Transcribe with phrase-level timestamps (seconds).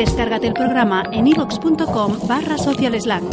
[0.00, 3.28] Descárgate el programa en ivox.com barra Social Slang.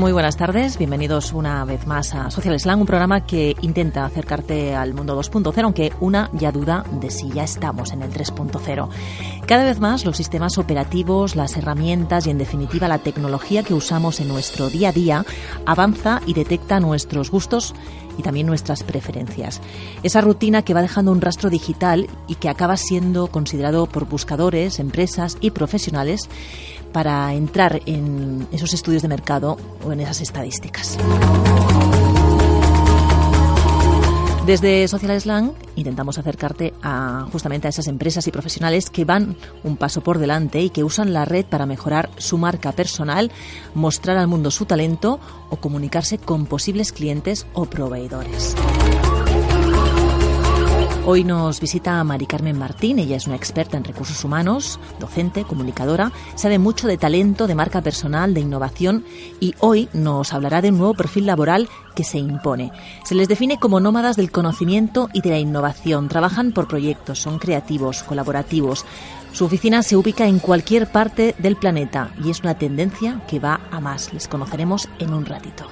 [0.00, 4.74] Muy buenas tardes, bienvenidos una vez más a Social Slang, un programa que intenta acercarte
[4.74, 8.88] al mundo 2.0, aunque una ya duda de si ya estamos en el 3.0.
[9.44, 14.20] Cada vez más los sistemas operativos, las herramientas y en definitiva la tecnología que usamos
[14.20, 15.26] en nuestro día a día
[15.66, 17.74] avanza y detecta nuestros gustos
[18.16, 19.60] y también nuestras preferencias.
[20.02, 24.78] Esa rutina que va dejando un rastro digital y que acaba siendo considerado por buscadores,
[24.78, 26.28] empresas y profesionales
[26.92, 30.98] para entrar en esos estudios de mercado o en esas estadísticas.
[34.46, 39.76] Desde Social Slang intentamos acercarte a justamente a esas empresas y profesionales que van un
[39.76, 43.30] paso por delante y que usan la red para mejorar su marca personal,
[43.74, 48.56] mostrar al mundo su talento o comunicarse con posibles clientes o proveedores.
[51.06, 56.12] Hoy nos visita Mari Carmen Martín, ella es una experta en recursos humanos, docente, comunicadora,
[56.34, 59.04] sabe mucho de talento, de marca personal, de innovación
[59.40, 62.70] y hoy nos hablará de un nuevo perfil laboral que se impone.
[63.04, 67.38] Se les define como nómadas del conocimiento y de la innovación, trabajan por proyectos, son
[67.38, 68.84] creativos, colaborativos.
[69.32, 73.60] Su oficina se ubica en cualquier parte del planeta y es una tendencia que va
[73.70, 74.12] a más.
[74.12, 75.66] Les conoceremos en un ratito.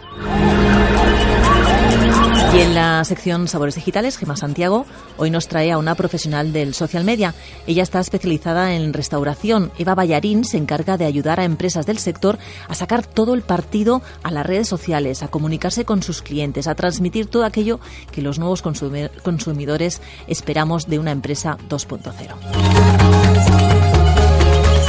[2.55, 4.87] Y en la sección Sabores Digitales, Gemma Santiago
[5.19, 7.35] hoy nos trae a una profesional del social media.
[7.67, 9.71] Ella está especializada en restauración.
[9.79, 14.03] Eva Ballarín se encarga de ayudar a empresas del sector a sacar todo el partido
[14.22, 17.81] a las redes sociales, a comunicarse con sus clientes, a transmitir todo aquello
[18.12, 23.08] que los nuevos consumidores esperamos de una empresa 2.0.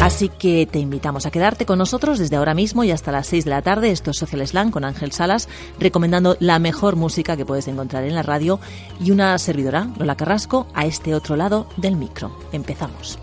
[0.02, 3.44] Así que te invitamos a quedarte con nosotros desde ahora mismo y hasta las 6
[3.44, 3.92] de la tarde.
[3.92, 8.16] Esto es Social Slang con Ángel Salas, recomendando la mejor música que puedes encontrar en
[8.16, 8.62] la radio
[9.02, 12.32] y una servidora, Lola Carrasco, a este otro lado del micro.
[12.54, 13.20] Empezamos.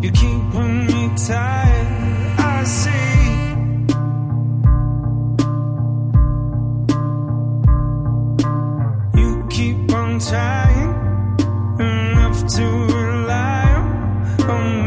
[0.00, 2.98] Keeping me tight, I see.
[9.20, 10.94] You keep on trying
[11.80, 13.64] enough to rely
[14.48, 14.77] on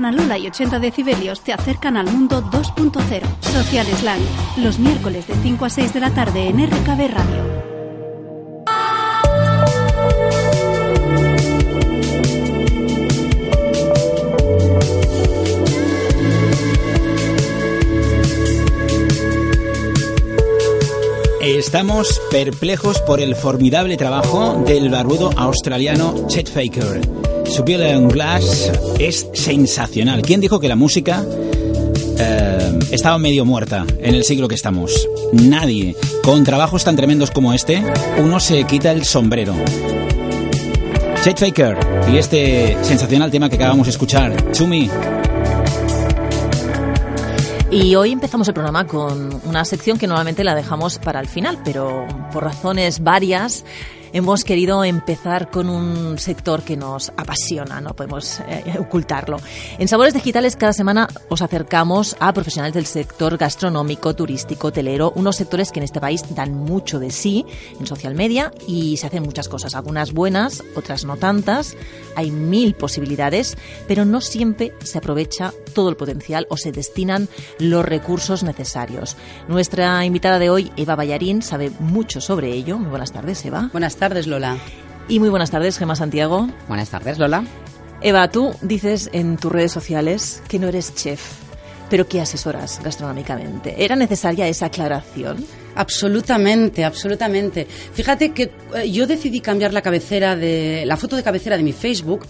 [0.00, 3.22] Barnalula y 80 decibelios te acercan al mundo 2.0.
[3.42, 4.22] Social Slang,
[4.56, 7.60] los miércoles de 5 a 6 de la tarde en RKB Radio.
[21.42, 27.29] Estamos perplejos por el formidable trabajo del barbudo australiano Chet Faker.
[27.50, 28.70] Su piel en glass
[29.00, 30.22] es sensacional.
[30.22, 31.24] ¿Quién dijo que la música
[32.18, 35.08] eh, estaba medio muerta en el siglo que estamos?
[35.32, 35.96] Nadie.
[36.22, 37.82] Con trabajos tan tremendos como este,
[38.18, 39.54] uno se quita el sombrero.
[41.24, 41.76] Chet Faker
[42.12, 44.88] y este sensacional tema que acabamos de escuchar, Chumi.
[47.72, 51.58] Y hoy empezamos el programa con una sección que normalmente la dejamos para el final,
[51.64, 53.64] pero por razones varias
[54.12, 59.38] hemos querido empezar con un sector que nos apasiona, no podemos eh, ocultarlo.
[59.78, 65.36] En Sabores Digitales cada semana os acercamos a profesionales del sector gastronómico, turístico, hotelero, unos
[65.36, 67.46] sectores que en este país dan mucho de sí
[67.78, 71.76] en social media y se hacen muchas cosas, algunas buenas, otras no tantas.
[72.16, 77.84] Hay mil posibilidades, pero no siempre se aprovecha todo el potencial o se destinan los
[77.84, 79.16] recursos necesarios.
[79.48, 82.78] Nuestra invitada de hoy, Eva Ballarín, sabe mucho sobre ello.
[82.78, 83.70] Muy buenas tardes, Eva.
[84.00, 84.56] Lola.
[85.08, 86.48] Y muy buenas tardes, Gemma Santiago.
[86.68, 87.44] Buenas tardes, Lola.
[88.00, 91.20] Eva, tú dices en tus redes sociales que no eres chef,
[91.90, 93.74] pero que asesoras gastronómicamente.
[93.84, 95.44] ¿Era necesaria esa aclaración?
[95.74, 97.66] Absolutamente, absolutamente.
[97.66, 101.74] Fíjate que eh, yo decidí cambiar la cabecera de la foto de cabecera de mi
[101.74, 102.26] Facebook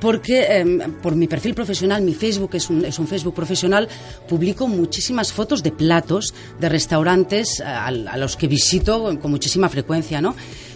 [0.00, 3.88] porque em, por mi perfil profesional, mi Facebook es un, es un, Facebook profesional,
[4.28, 9.68] publico muchísimas fotos de platos de restaurantes eh, a, a los que visito con muchísima
[9.68, 10.34] frecuencia, ¿no?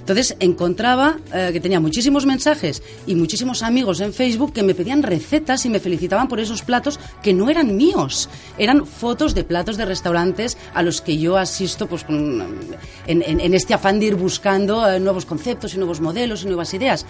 [0.09, 5.03] Entonces encontraba eh, que tenía muchísimos mensajes y muchísimos amigos en Facebook que me pedían
[5.03, 9.77] recetas y me felicitaban por esos platos que no eran míos, eran fotos de platos
[9.77, 12.73] de restaurantes a los que yo asisto pues, en,
[13.07, 16.73] en, en este afán de ir buscando eh, nuevos conceptos y nuevos modelos y nuevas
[16.73, 17.05] ideas.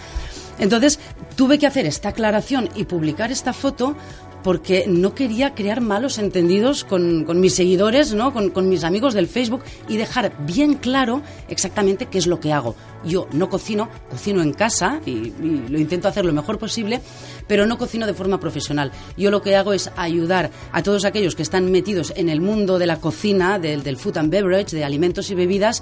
[0.59, 0.99] Entonces
[1.37, 3.95] tuve que hacer esta aclaración y publicar esta foto
[4.43, 8.33] porque no quería crear malos entendidos con, mis seguidores, ¿no?
[8.33, 12.75] Con, mis amigos del Facebook y dejar bien claro exactamente qué es lo que hago.
[13.05, 15.33] Yo no cocino, cocino en casa y,
[15.69, 17.01] lo intento hacer lo mejor posible,
[17.47, 18.91] pero no cocino de forma profesional.
[19.17, 22.79] Yo lo que hago es ayudar a todos aquellos que están metidos en el mundo
[22.79, 25.81] de la cocina, del, food and beverage, de alimentos y bebidas,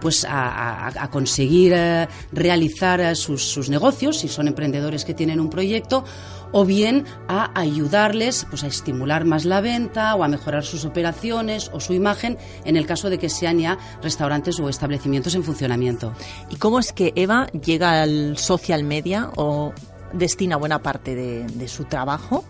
[0.00, 5.50] pues a conseguir eh, realizar eh, sus, sus negocios, si son emprendedores que tienen un
[5.50, 6.04] proyecto,
[6.52, 11.70] o bien a ayudarles pues, a estimular más la venta o a mejorar sus operaciones
[11.72, 16.12] o su imagen en el caso de que sean ya restaurantes o establecimientos en funcionamiento.
[16.50, 19.72] ¿Y cómo es que Eva llega al social media o
[20.12, 22.44] destina buena parte de, su trabajo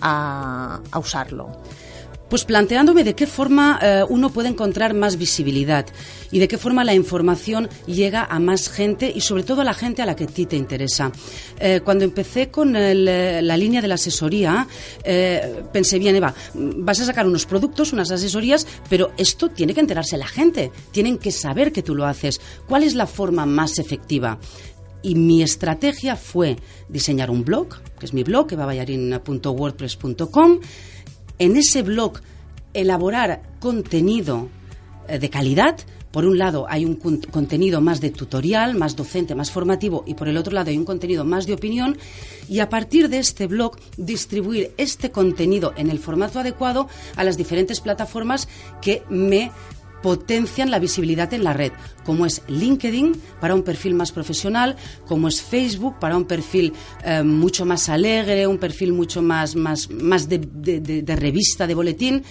[0.00, 1.60] a usarlo?
[2.28, 5.86] Pues planteándome de qué forma eh, uno puede encontrar más visibilidad
[6.32, 9.74] y de qué forma la información llega a más gente y sobre todo a la
[9.74, 11.12] gente a la que a ti te interesa.
[11.60, 14.66] Eh, cuando empecé con eh, la línea de la asesoría,
[15.72, 20.16] pensé bien, Eva, vas a sacar unos productos, unas asesorías, pero esto tiene que enterarse
[20.16, 22.40] la gente, tienen que saber que tú lo haces.
[22.66, 24.38] ¿Cuál es la forma más efectiva?
[25.02, 26.56] y mi estrategia fue
[26.88, 30.58] diseñar un blog, que es mi blog, evaballarin.wordpress.com,
[31.38, 32.20] en ese blog
[32.74, 34.48] elaborar contenido
[35.08, 35.76] eh, de calidad.
[36.10, 40.28] Por un lado hay un contenido más de tutorial, más docente, más formativo y por
[40.28, 41.98] el otro lado hay un contenido más de opinión
[42.48, 47.36] y a partir de este blog distribuir este contenido en el formato adecuado a las
[47.36, 48.48] diferentes plataformas
[48.80, 49.50] que me
[50.06, 51.72] potencian la visibilidad en la red,
[52.04, 57.24] como es LinkedIn para un perfil más profesional, como es Facebook para un perfil eh,
[57.24, 62.22] mucho más alegre, un perfil mucho más, más, más de, de, revista, de boletín.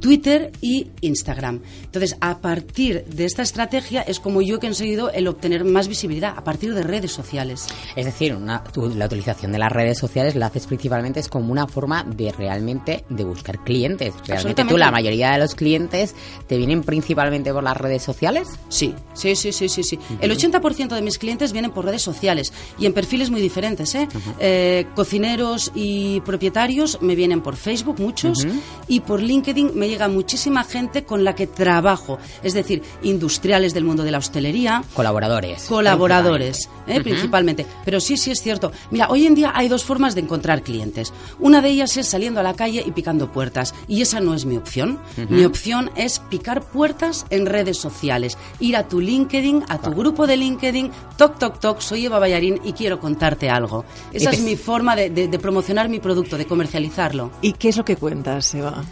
[0.00, 1.60] Twitter y Instagram.
[1.84, 6.34] Entonces, a partir de esta estrategia es como yo he conseguido el obtener más visibilidad
[6.36, 7.66] a partir de redes sociales.
[7.96, 11.50] Es decir, una, tú, la utilización de las redes sociales la haces principalmente es como
[11.52, 14.14] una forma de realmente de buscar clientes.
[14.26, 16.14] Realmente tú, la mayoría de los clientes
[16.46, 18.48] te vienen principalmente por las redes sociales.
[18.68, 19.82] Sí, sí, sí, sí, sí.
[19.82, 19.96] sí.
[19.96, 20.18] Uh -huh.
[20.20, 23.94] El 80% de mis clientes vienen por redes sociales y en perfiles muy diferentes.
[23.94, 24.08] ¿eh?
[24.14, 24.34] Uh -huh.
[24.40, 28.60] eh, cocineros y propietarios me vienen por Facebook, muchos, uh -huh.
[28.88, 33.72] y por LinkedIn me me llega muchísima gente con la que trabajo, es decir, industriales
[33.72, 34.84] del mundo de la hostelería.
[34.92, 35.64] Colaboradores.
[35.64, 37.00] Colaboradores, ¿eh?
[37.00, 37.64] principalmente.
[37.86, 38.70] Pero sí, sí es cierto.
[38.90, 41.14] Mira, hoy en día hay dos formas de encontrar clientes.
[41.38, 43.74] Una de ellas es saliendo a la calle y picando puertas.
[43.86, 44.98] Y esa no es mi opción.
[45.30, 48.36] Mi opción es picar puertas en redes sociales.
[48.60, 52.60] Ir a tu LinkedIn, a tu grupo de LinkedIn, toc, toc, toc, soy Eva Ballarín
[52.62, 53.86] y quiero contarte algo.
[54.12, 57.30] Esa es mi forma de promocionar mi producto, de comercializarlo.
[57.40, 58.84] ¿Y qué es lo que cuentas, Eva?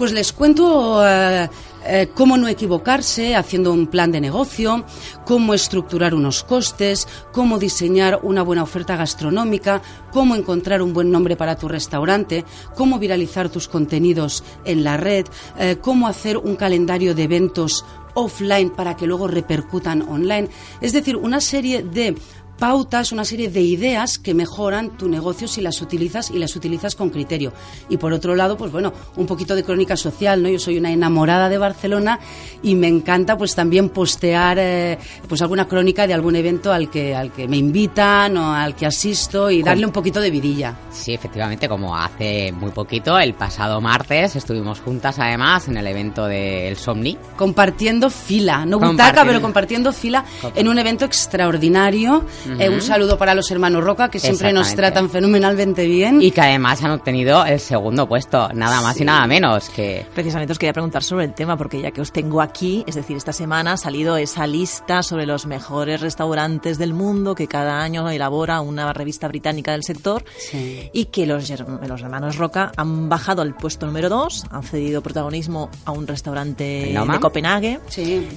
[0.00, 1.46] Pues les cuento eh,
[1.84, 4.86] eh, cómo no equivocarse haciendo un plan de negocio,
[5.26, 11.36] cómo estructurar unos costes, cómo diseñar una buena oferta gastronómica, cómo encontrar un buen nombre
[11.36, 15.26] para tu restaurante, cómo viralizar tus contenidos en la red,
[15.58, 20.48] eh, cómo hacer un calendario de eventos offline para que luego repercutan online.
[20.80, 22.16] Es decir, una serie de
[22.60, 26.94] pautas, una serie de ideas que mejoran tu negocio si las utilizas y las utilizas
[26.94, 27.52] con criterio.
[27.88, 30.48] Y por otro lado, pues bueno, un poquito de crónica social, ¿no?
[30.48, 32.20] Yo soy una enamorada de Barcelona
[32.62, 37.16] y me encanta pues también postear eh, pues alguna crónica de algún evento al que
[37.16, 40.76] al que me invitan o al que asisto y darle un poquito de vidilla.
[40.90, 46.26] Sí, efectivamente, como hace muy poquito, el pasado martes estuvimos juntas además en el evento
[46.26, 47.16] del Somni.
[47.36, 52.26] Compartiendo fila, no butaca, pero compartiendo fila en un evento extraordinario
[52.58, 56.20] eh, un saludo para los hermanos Roca, que siempre nos tratan fenomenalmente bien.
[56.22, 59.68] Y que además han obtenido el segundo puesto, nada más y nada menos.
[59.70, 62.94] que Precisamente os quería preguntar sobre el tema, porque ya que os tengo aquí, es
[62.94, 67.80] decir, esta semana ha salido esa lista sobre los mejores restaurantes del mundo que cada
[67.80, 73.42] año elabora una revista británica del sector y que los, los hermanos Roca han bajado
[73.42, 77.80] al puesto número 2, han cedido protagonismo a un restaurante de Copenhague.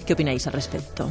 [0.06, 1.10] ¿Qué opináis al respecto?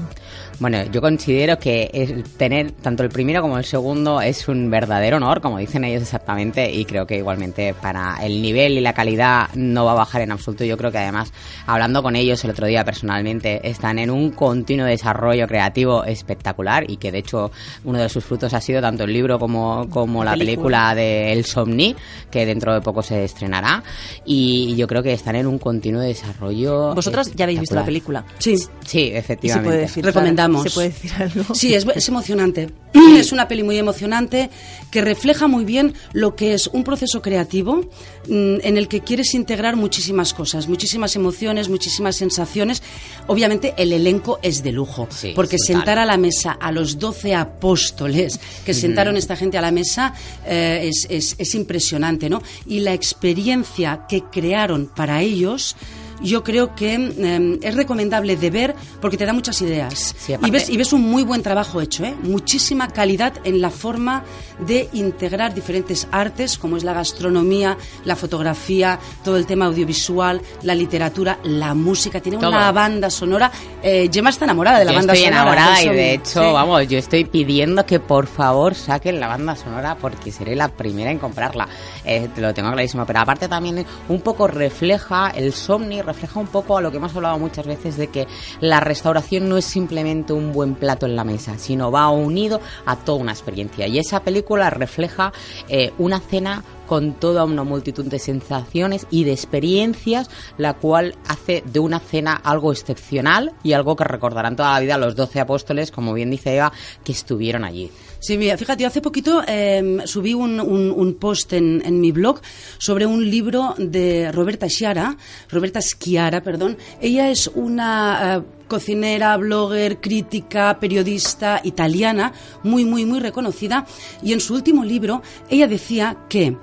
[0.58, 5.16] Bueno, yo considero que el tener tanto el primero como el segundo es un verdadero
[5.16, 9.48] honor, como dicen ellos exactamente, y creo que igualmente para el nivel y la calidad
[9.54, 10.62] no va a bajar en absoluto.
[10.66, 11.32] Yo creo que además,
[11.64, 16.98] hablando con ellos el otro día personalmente, están en un continuo desarrollo creativo espectacular y
[16.98, 17.50] que de hecho
[17.84, 20.94] uno de sus frutos ha sido tanto el libro como, como la, película.
[20.94, 21.96] de El Somni,
[22.30, 23.82] que dentro de poco se estrenará,
[24.26, 26.94] y yo creo que están en un continuo desarrollo.
[26.94, 28.22] ¿Vosotras ya habéis visto la película?
[28.36, 28.54] Sí.
[28.84, 29.70] Sí, efectivamente.
[29.70, 30.64] Se puede decir, Recomendamos.
[30.64, 31.54] ¿Se puede decir algo?
[31.54, 32.68] Sí, es, es emocionante.
[32.92, 34.50] Es una peli muy emocionante
[34.90, 37.88] que refleja muy bien lo que es un proceso creativo
[38.28, 42.82] mm, en el que quieres integrar muchísimas cosas, muchísimas emociones, muchísimas sensaciones.
[43.28, 48.40] Obviamente el elenco es de lujo, porque sentar a la mesa a los doce apóstoles
[48.64, 50.14] que sentaron esta gente a la mesa
[50.46, 52.42] eh, es, es impresionante, ¿no?
[52.66, 55.76] Y la experiencia que crearon para ellos
[56.22, 60.14] yo creo que em, es recomendable de ver porque te da muchas ideas.
[60.28, 62.14] y, ves, y ves un muy buen trabajo hecho, ¿eh?
[62.22, 64.24] muchísima calidad en la forma
[64.58, 70.74] de integrar diferentes artes, como es la gastronomía, la fotografía, todo el tema audiovisual, la
[70.74, 72.20] literatura, la música.
[72.20, 73.50] Tiene una banda sonora.
[73.82, 75.28] Eh, Gemma está enamorada de la banda sonora.
[75.28, 79.56] Estoy enamorada y de hecho, vamos, yo estoy pidiendo que por favor saquen la banda
[79.56, 81.68] sonora porque seré la primera en comprarla.
[82.04, 83.06] Eh, lo tengo clarísimo.
[83.06, 87.14] Pero aparte también un poco refleja el Somni, refleja un poco a lo que hemos
[87.14, 88.26] hablado muchas veces de que
[88.60, 92.96] la restauración no es simplemente un buen plato en la mesa, sino va unido a
[92.96, 93.86] toda una experiencia.
[93.86, 95.32] Y esa película refleja
[95.68, 101.64] eh, una cena con toda una multitud de sensaciones y de experiencias, la cual hace
[101.64, 105.90] de una cena algo excepcional y algo que recordarán toda la vida los doce apóstoles,
[105.90, 106.70] como bien dice Eva,
[107.02, 107.90] que estuvieron allí.
[108.22, 112.40] Sí, mira, fíjate, hace poquito em, subí un, post en, en, mi blog
[112.76, 115.16] sobre un libro de Roberta Schiara,
[115.48, 116.76] Roberta Schiara, perdón.
[117.00, 122.32] Ella es una eh, cocinera, blogger, crítica, periodista italiana,
[122.62, 123.86] muy, muy, muy reconocida.
[124.22, 125.20] Y en su último libro,
[125.50, 126.56] ella decía que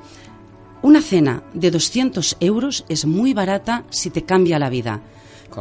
[0.82, 5.02] una cena de 200 euros es muy barata si te cambia la vida.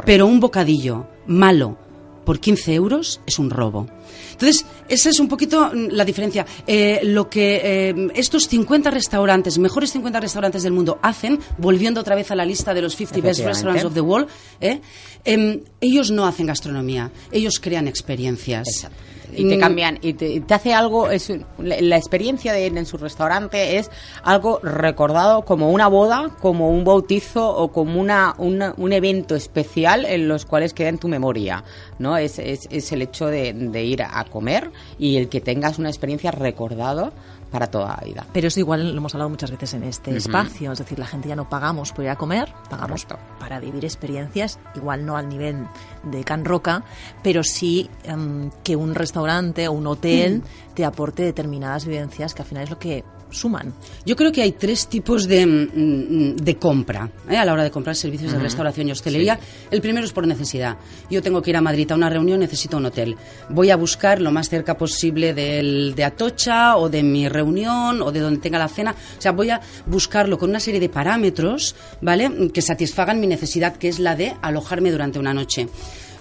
[0.04, 1.78] Pero un bocadillo malo
[2.24, 3.86] por 15 euros es un robo.
[4.32, 6.44] Entonces, esa es un poquito mm, la diferencia.
[6.66, 12.14] Eh, lo que eh, estos 50 restaurantes, mejores 50 restaurantes del mundo, hacen, volviendo otra
[12.14, 14.28] vez a la lista de los 50 Best Restaurants of the World,
[14.60, 14.82] eh,
[15.24, 18.88] em, ellos no hacen gastronomía, ellos crean experiencias
[19.34, 19.60] y te mm.
[19.60, 23.90] cambian y te, hace algo es la, experiencia de ir en su restaurante es
[24.22, 30.28] algo recordado como una boda como un bautizo o como una, un evento especial en
[30.28, 31.64] los cuales queda en tu memoria
[31.98, 35.78] no es, es, es el hecho de, de, ir a comer y el que tengas
[35.78, 37.12] una experiencia recordado
[37.50, 38.26] para toda la vida.
[38.32, 41.28] Pero eso igual lo hemos hablado muchas veces en este espacio, es decir, la gente
[41.28, 43.06] ya no pagamos por ir a comer, pagamos
[43.38, 45.66] para vivir experiencias, igual no al nivel
[46.04, 46.84] de Can Roca,
[47.22, 50.74] pero sí em, que un restaurante o un hotel mm.
[50.74, 53.72] te aporte determinadas vivencias que al final es lo que suman?
[54.04, 57.36] Yo creo que hay tres tipos de, mm, de compra ¿eh?
[57.36, 59.38] a la hora de comprar servicios de restauración y hostelería.
[59.70, 60.76] El primero es por necesidad.
[61.10, 63.16] Yo tengo que ir a Madrid a una reunión, necesito un hotel.
[63.50, 68.12] Voy a buscar lo más cerca posible del, de Atocha o de mi reunión o
[68.12, 68.92] de donde tenga la cena.
[68.92, 72.50] O sea, voy a buscarlo con una serie de parámetros, ¿vale?
[72.52, 75.68] Que satisfagan mi necesidad, que es la de alojarme durante una noche.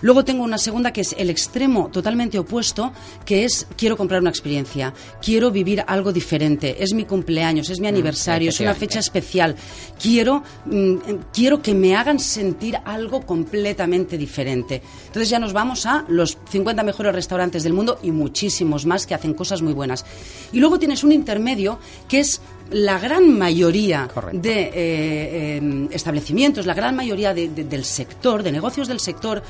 [0.02, 2.92] Luego tengo una segunda que es el extremo totalmente opuesto,
[3.26, 7.88] que es quiero comprar una experiencia, quiero vivir algo diferente, es mi cumpleaños, es mi
[7.88, 9.56] mm, aniversario, es una fecha especial,
[10.02, 10.96] quiero, mm,
[11.34, 14.82] quiero que me hagan sentir algo completamente diferente.
[15.08, 19.16] Entonces ya nos vamos a los 50 mejores restaurantes del mundo y muchísimos más que
[19.16, 20.06] hacen cosas muy buenas.
[20.52, 26.74] Y luego tienes un intermedio que es la gran mayoría de eh, em, establecimientos, la
[26.74, 29.42] gran mayoría del sector, de negocios del sector,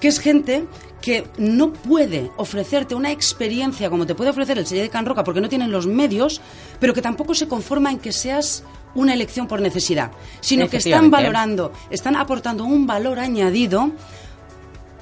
[0.00, 0.66] que es gente
[1.00, 5.24] que no puede ofrecerte una experiencia como te puede ofrecer el sello de Can Roca
[5.24, 6.40] porque no tienen los medios,
[6.78, 10.10] pero que tampoco se conforma en que seas una elección por necesidad,
[10.40, 13.92] sino que están valorando, están aportando un valor añadido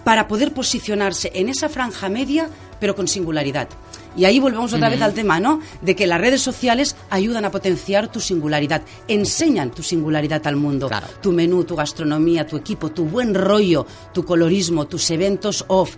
[0.05, 2.49] para poder posicionarse en esa franja media,
[2.81, 3.69] pero con singularidad.
[4.17, 5.61] Y ahí volvemos otra vez al tema, ¿no?
[5.81, 10.91] De que las redes sociales ayudan a potenciar tu singularidad, enseñan tu singularidad al mundo.
[11.23, 15.95] Tu menú, tu gastronomía, tu equipo, tu buen rollo, tu colorismo, tus eventos off.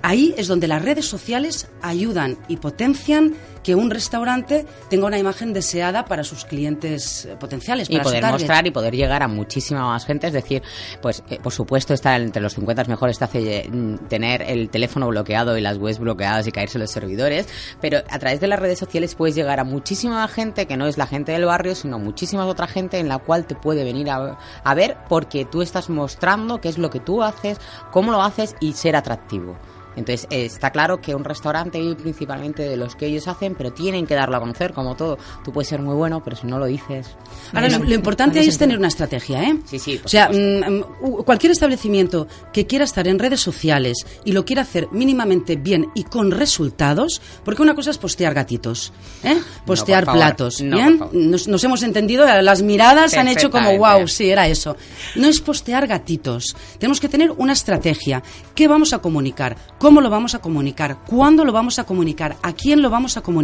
[0.00, 5.52] Ahí es donde las redes sociales ayudan y potencian que un restaurante tenga una imagen
[5.52, 7.88] deseada para sus clientes eh, potenciales.
[7.90, 10.26] y poder mostrar y poder llegar a muchísima más gente.
[10.26, 10.62] Es decir,
[11.00, 13.70] pues eh, por supuesto estar entre los 50 mejores te hace
[14.08, 17.48] tener el teléfono bloqueado y las webs bloqueadas y caerse los servidores,
[17.80, 20.98] pero a través de las redes sociales puedes llegar a muchísima gente que no es
[20.98, 24.38] la gente del barrio, sino muchísima otra gente en la cual te puede venir a,
[24.64, 27.58] a ver porque tú estás mostrando qué es lo que tú haces,
[27.90, 29.56] cómo lo haces y ser atractivo.
[29.96, 34.06] Entonces, eh, está claro que un restaurante principalmente de los que ellos hacen, pero tienen
[34.06, 35.18] que darlo a conocer, como todo.
[35.44, 37.08] Tú puedes ser muy bueno, pero si no lo dices.
[37.52, 39.58] Ahora, lo, importante ahí es tener una estrategia, ¿eh?
[39.64, 40.00] Sí, sí.
[40.04, 44.62] O sea, mm, mm, cualquier establecimiento que quiera estar en redes sociales y lo quiera
[44.62, 49.38] hacer mínimamente bien y con resultados, porque una cosa es postear gatitos, ¿eh?
[49.66, 51.00] Postear platos, ¿bien?
[51.12, 54.76] Nos, hemos entendido, las miradas han hecho como, wow, sí, era eso.
[55.16, 56.56] No es postear gatitos.
[56.78, 58.22] Tenemos que tener una estrategia.
[58.54, 59.56] ¿Qué vamos a comunicar?
[59.78, 60.98] ¿Cómo lo vamos a comunicar?
[61.06, 62.36] ¿Cuándo lo vamos a comunicar?
[62.42, 63.41] ¿A quién lo vamos a comunicar?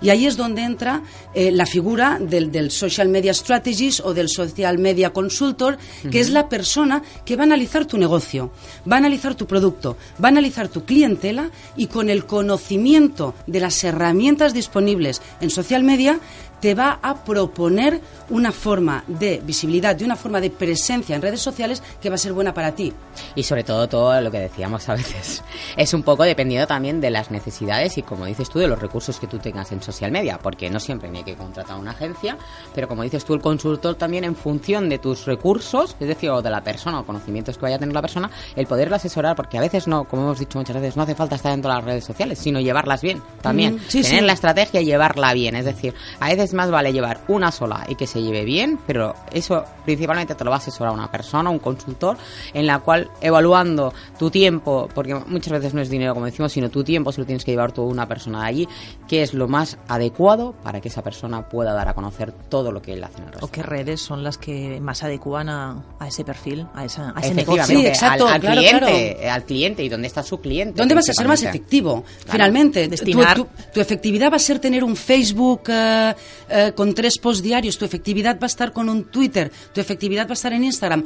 [0.00, 1.02] Y ahí es donde entra
[1.34, 5.78] eh, la figura del, Social Media Strategist o del Social Media Consultor,
[6.10, 8.50] que es la persona que va a analizar tu negocio,
[8.90, 13.60] va a analizar tu producto, va a analizar tu clientela y con el conocimiento de
[13.60, 16.20] las herramientas disponibles en social media
[16.66, 21.40] te va a proponer una forma de visibilidad, de una forma de presencia en redes
[21.40, 22.92] sociales que va a ser buena para ti.
[23.36, 25.44] Y sobre todo todo lo que decíamos a veces
[25.76, 29.20] es un poco dependiendo también de las necesidades y como dices tú de los recursos
[29.20, 32.36] que tú tengas en social media, porque no siempre hay que contratar una agencia,
[32.74, 36.42] pero como dices tú el consultor también en función de tus recursos, es decir, o
[36.42, 39.56] de la persona o conocimientos que vaya a tener la persona, el poderlo asesorar, porque
[39.56, 41.84] a veces no, como hemos dicho muchas veces, no hace falta estar dentro de las
[41.84, 46.28] redes sociales, sino llevarlas bien también, tener la estrategia y llevarla bien, es decir, a
[46.28, 50.44] veces más vale llevar una sola y que se lleve bien, pero eso principalmente te
[50.44, 52.16] lo va a asesorar una persona, un consultor,
[52.52, 56.70] en la cual evaluando tu tiempo, porque muchas veces no es dinero como decimos, sino
[56.70, 58.68] tu tiempo si lo tienes que llevar tú una persona de allí,
[59.06, 62.82] que es lo más adecuado para que esa persona pueda dar a conocer todo lo
[62.82, 66.24] que él hace en el ¿O qué redes son las que más adecuan a, ese
[66.24, 67.64] perfil, a, esa, ese negocio?
[67.64, 70.78] Sí, exacto, al, cliente, al cliente y dónde está su cliente.
[70.78, 72.04] ¿Dónde vas a ser más efectivo?
[72.26, 76.14] Finalmente, tu, efectividad va a ser tener un Facebook eh,
[76.48, 80.26] eh, con tres posts diarios, tu efectividad va a estar con un Twitter, tu efectividad
[80.26, 81.04] va a estar en Instagram.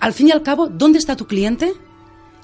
[0.00, 1.72] Al fin y al cabo, ¿dónde está tu cliente?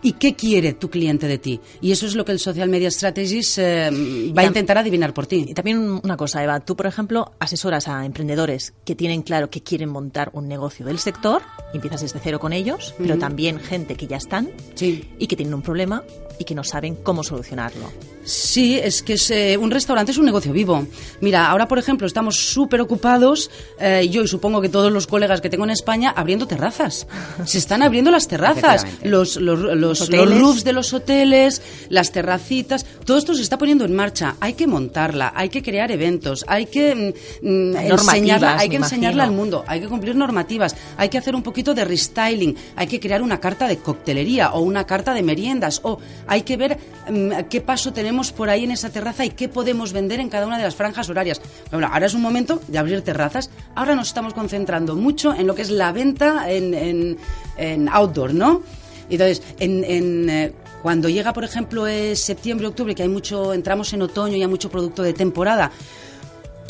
[0.02, 1.60] y qué quiere tu cliente de ti.
[1.80, 3.90] Y eso es lo que el Social Media Strategist eh,
[4.36, 5.46] va a intentar adivinar por ti.
[5.48, 9.62] Y también una cosa, Eva, tú, por ejemplo, asesoras a emprendedores que tienen claro que
[9.62, 11.42] quieren montar un negocio del sector,
[11.74, 15.62] empiezas desde cero con ellos, pero también gente que ya están y que tienen un
[15.62, 16.02] problema
[16.40, 17.92] y que no saben cómo solucionarlo.
[18.24, 20.86] Sí, es que eh, un restaurante es un negocio vivo.
[21.20, 25.40] Mira, ahora, por ejemplo, estamos súper ocupados, eh, yo y supongo que todos los colegas
[25.40, 27.06] que tengo en España, abriendo terrazas.
[27.44, 33.18] Se están abriendo las terrazas, los, los, los, roofs de los hoteles, las terracitas, todo
[33.18, 34.36] esto se está poniendo en marcha.
[34.40, 39.24] Hay que montarla, hay que crear eventos, hay que mm, mm, enseñarla, hay que enseñarla
[39.24, 42.98] al mundo, hay que cumplir normativas, hay que hacer un poquito de restyling, hay que
[42.98, 45.98] crear una carta de coctelería o una carta de meriendas, o
[46.30, 46.78] hay que ver
[47.10, 50.46] mm, qué paso tenemos por ahí en esa terraza y qué podemos vender en cada
[50.46, 51.42] una de las franjas horarias.
[51.72, 53.50] Bueno, ahora es un momento de abrir terrazas.
[53.74, 57.18] Ahora nos estamos concentrando mucho en lo que es la venta en,
[57.56, 58.62] en, outdoor, ¿no?
[59.10, 64.02] Entonces, en, eh, cuando llega, por ejemplo, es septiembre, octubre, que hay mucho, entramos en
[64.02, 65.72] otoño y hay mucho producto de temporada,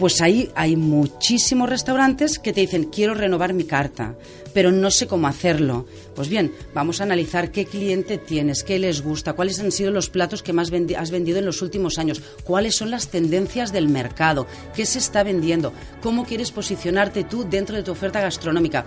[0.01, 4.15] pues ahí hay muchísimos restaurantes que te dicen, quiero renovar mi carta,
[4.55, 5.85] pero no sé cómo hacerlo.
[6.15, 10.09] Pues bien, vamos a analizar qué cliente tienes, qué les gusta, cuáles han sido los
[10.09, 14.47] platos que más has vendido en los últimos años, cuáles son las tendencias del mercado,
[14.75, 18.87] qué se está vendiendo, cómo quieres posicionarte tú dentro de tu oferta gastronómica.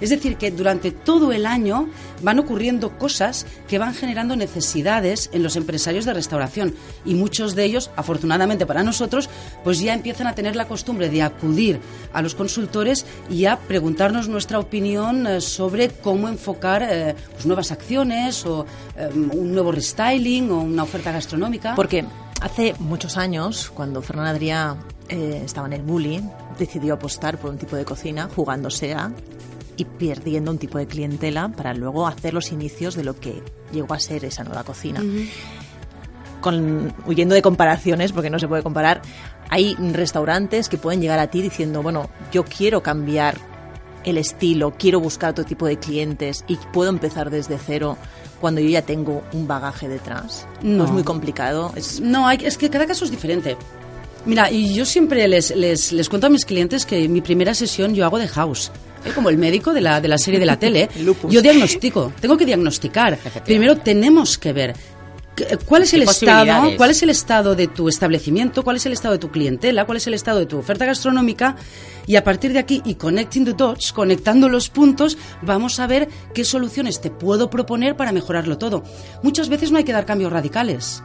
[0.00, 1.88] Es decir, que durante todo el año
[2.22, 7.64] van ocurriendo cosas que van generando necesidades en los empresarios de restauración y muchos de
[7.64, 9.28] ellos, afortunadamente para nosotros,
[9.64, 11.80] pues ya empiezan a tener la costumbre de acudir
[12.12, 17.72] a los consultores y a preguntarnos nuestra opinión eh, sobre cómo enfocar eh, pues nuevas
[17.72, 21.74] acciones o eh, un nuevo restyling o una oferta gastronómica.
[21.74, 22.04] Porque
[22.40, 24.76] hace muchos años, cuando Fernanda Adrià
[25.08, 26.20] estaba en el bullying,
[26.58, 29.10] decidió apostar por un tipo de cocina jugándose a
[29.78, 33.94] y perdiendo un tipo de clientela para luego hacer los inicios de lo que llegó
[33.94, 35.02] a ser esa nueva cocina.
[36.40, 39.00] Con, huyendo de comparaciones, porque no se puede comparar,
[39.48, 43.36] hay restaurantes que pueden llegar a ti diciendo, bueno, yo quiero cambiar
[44.04, 47.96] el estilo, quiero buscar otro tipo de clientes y puedo empezar desde cero
[48.40, 50.46] cuando yo ya tengo un bagaje detrás.
[50.62, 51.72] No, es muy complicado.
[51.76, 52.00] Es...
[52.00, 53.56] No, hay, es que cada caso es diferente.
[54.26, 57.94] Mira, y yo siempre les, les, les cuento a mis clientes que mi primera sesión
[57.94, 58.70] yo hago de house.
[59.08, 59.12] ¿Eh?
[59.14, 60.88] como el médico de la, de la serie de la tele.
[61.28, 63.18] yo diagnostico, tengo que diagnosticar.
[63.44, 64.74] Primero tenemos que ver
[65.66, 66.76] ¿Cuál es el estado?
[66.76, 68.64] ¿Cuál es el estado de tu establecimiento?
[68.64, 69.84] ¿Cuál es el estado de tu clientela?
[69.84, 71.56] ¿Cuál es el estado de tu oferta gastronómica?
[72.06, 76.08] Y a partir de aquí y connecting the dots, conectando los puntos, vamos a ver
[76.34, 78.82] qué soluciones te puedo proponer para mejorarlo todo.
[79.22, 81.02] Muchas veces no hay que dar cambios radicales.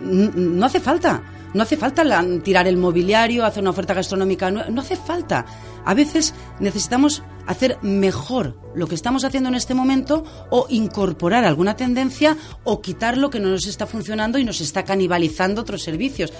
[0.00, 1.22] No hace falta.
[1.54, 2.04] No hace falta
[2.42, 5.46] tirar el mobiliario, hacer una oferta gastronómica, no, hace falta.
[5.84, 11.76] A veces necesitamos hacer mejor lo que estamos haciendo en este momento o incorporar alguna
[11.76, 16.32] tendencia o quitar lo que no nos está funcionando y nos está canibalizando otros servicios.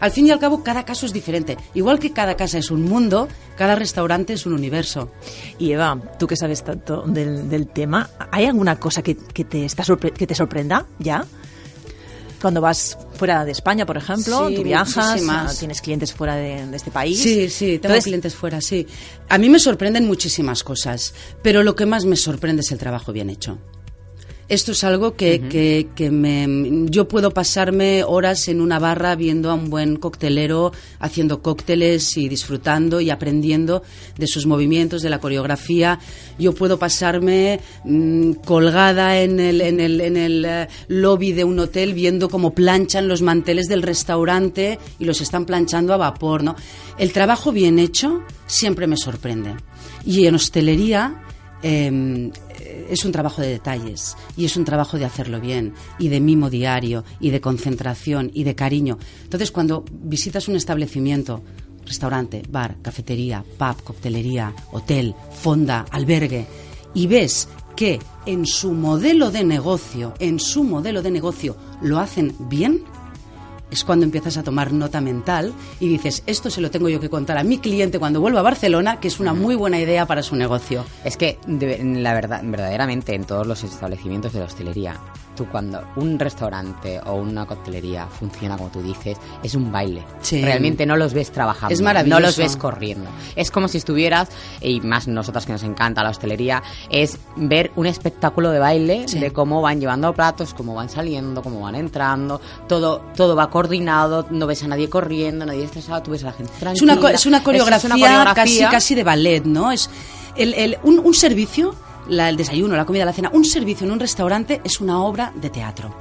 [0.00, 1.56] al fin y al cabo, cada caso es diferente.
[1.72, 5.12] Igual que cada casa es un mundo, cada restaurante es un universo.
[5.58, 9.84] Y Eva, tú que sabes tanto del, tema, ¿hay alguna cosa que, te, está
[10.16, 11.24] que te sorprenda ya?
[12.40, 16.90] Cuando vas fuera de España, por ejemplo, tú viajas, ah, tienes clientes fuera de, este
[16.90, 17.22] país.
[17.22, 18.86] Sí, sí, tengo clientes fuera, sí.
[19.28, 23.12] A mí me sorprenden muchísimas cosas, pero lo que más me sorprende es el trabajo
[23.12, 23.58] bien hecho.
[24.48, 26.46] Esto es algo que, que, me,
[26.90, 32.28] yo puedo pasarme horas en una barra viendo a un buen coctelero haciendo cócteles y
[32.28, 33.82] disfrutando y aprendiendo
[34.18, 35.98] de sus movimientos, de la coreografía.
[36.38, 41.58] Yo puedo pasarme mm, colgada en el, en el, en el eh, lobby de un
[41.58, 46.42] hotel viendo cómo planchan los manteles del restaurante y los están planchando a vapor.
[46.42, 46.54] ¿no?
[46.98, 49.54] El trabajo bien hecho siempre me sorprende.
[50.04, 51.22] Y en hostelería
[51.62, 52.30] em,
[52.88, 56.50] es un trabajo de detalles y es un trabajo de hacerlo bien y de mimo
[56.50, 58.98] diario y de concentración y de cariño.
[59.22, 61.42] Entonces, cuando visitas un establecimiento,
[61.86, 66.46] restaurante, bar, cafetería, pub, coctelería, hotel, fonda, albergue,
[66.94, 72.34] y ves que en su modelo de negocio, en su modelo de negocio, lo hacen
[72.48, 72.82] bien,
[73.74, 77.10] es cuando empiezas a tomar nota mental y dices, esto se lo tengo yo que
[77.10, 80.22] contar a mi cliente cuando vuelva a Barcelona, que es una muy buena idea para
[80.22, 80.84] su negocio.
[81.04, 84.96] Es que, la verdad, verdaderamente, en todos los establecimientos de la hostelería,
[85.34, 90.02] tú cuando un restaurante o una coctelería funciona como tú dices, es un baile.
[90.30, 91.72] Realmente no los ves trabajando.
[91.72, 92.20] Es maravilloso.
[92.20, 93.10] No los ves corriendo.
[93.36, 94.28] Es como si estuvieras,
[94.60, 99.32] y más nosotras que nos encanta la hostelería, es ver un espectáculo de baile de
[99.32, 104.46] cómo van llevando platos, cómo van saliendo, cómo van entrando, todo, todo va coordinado, no
[104.46, 106.92] ves a nadie corriendo, nadie estresado, tú ves a la gente tranquila.
[106.92, 109.70] Es una, es una, coreografía, Casi, casi de ballet, ¿no?
[109.70, 109.88] Es
[110.36, 111.74] el, un, un servicio
[112.08, 115.50] el desayuno, la comida, la cena, un servicio en un restaurante es una obra de
[115.50, 115.94] teatro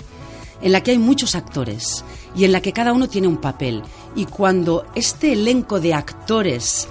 [0.63, 2.03] en la que hay muchos actores
[2.35, 3.83] y en la que cada uno tiene un papel.
[4.15, 6.87] Y cuando este elenco de actores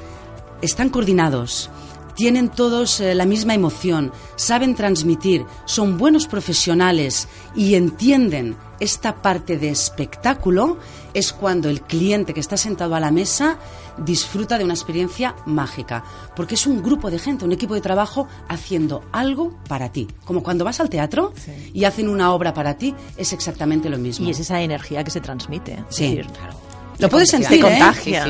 [0.60, 1.70] están coordinados,
[2.14, 9.58] tienen todos eh, la misma emoción, saben transmitir, son buenos profesionales y entienden esta parte
[9.58, 10.78] de espectáculo,
[11.14, 13.58] es cuando el cliente que está sentado a la mesa
[13.96, 16.02] disfruta de una experiencia mágica,
[16.34, 20.08] porque es un grupo de gente, un equipo de trabajo haciendo algo para ti.
[20.24, 21.32] Como cuando vas al teatro
[21.72, 24.26] y hacen una obra para ti, es exactamente lo mismo.
[24.26, 25.84] Y es esa energía que se transmite.
[25.88, 26.56] Sí, claro.
[26.98, 27.80] Lo puedes sentir, ¿eh?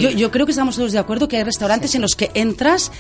[0.00, 2.90] Yo, yo creo que estamos todos de acuerdo que hay restaurantes en los que entras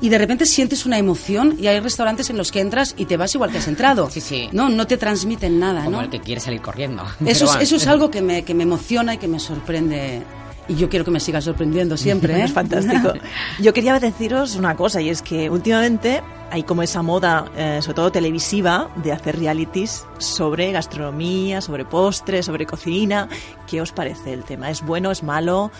[0.00, 3.16] y de repente sientes una emoción y hay restaurantes en los que entras y te
[3.16, 4.10] vas igual que has entrado.
[4.10, 4.48] Sí, sí.
[4.52, 6.02] No, no te transmiten nada, Como ¿no?
[6.02, 7.04] el que quiere salir corriendo.
[7.24, 10.22] Eso es, eso es algo que me, que me emociona y que me sorprende.
[10.68, 12.44] Y yo quiero que me siga sorprendiendo siempre, ¿eh?
[12.44, 13.12] Es fantástico.
[13.60, 17.94] Yo quería deciros una cosa y es que últimamente hay como esa moda, eh, sobre
[17.94, 23.28] todo televisiva, de hacer realities sobre gastronomía, sobre postres, sobre cocina.
[23.68, 24.68] ¿Qué os parece el tema?
[24.70, 25.12] ¿Es bueno?
[25.12, 25.70] ¿Es malo?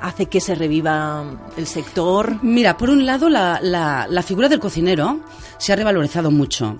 [0.00, 1.24] ¿Hace que se reviva
[1.58, 2.42] el sector?
[2.42, 5.20] Mira, por un lado, la, la- la figura del cocinero
[5.58, 6.78] se ha revalorizado mucho.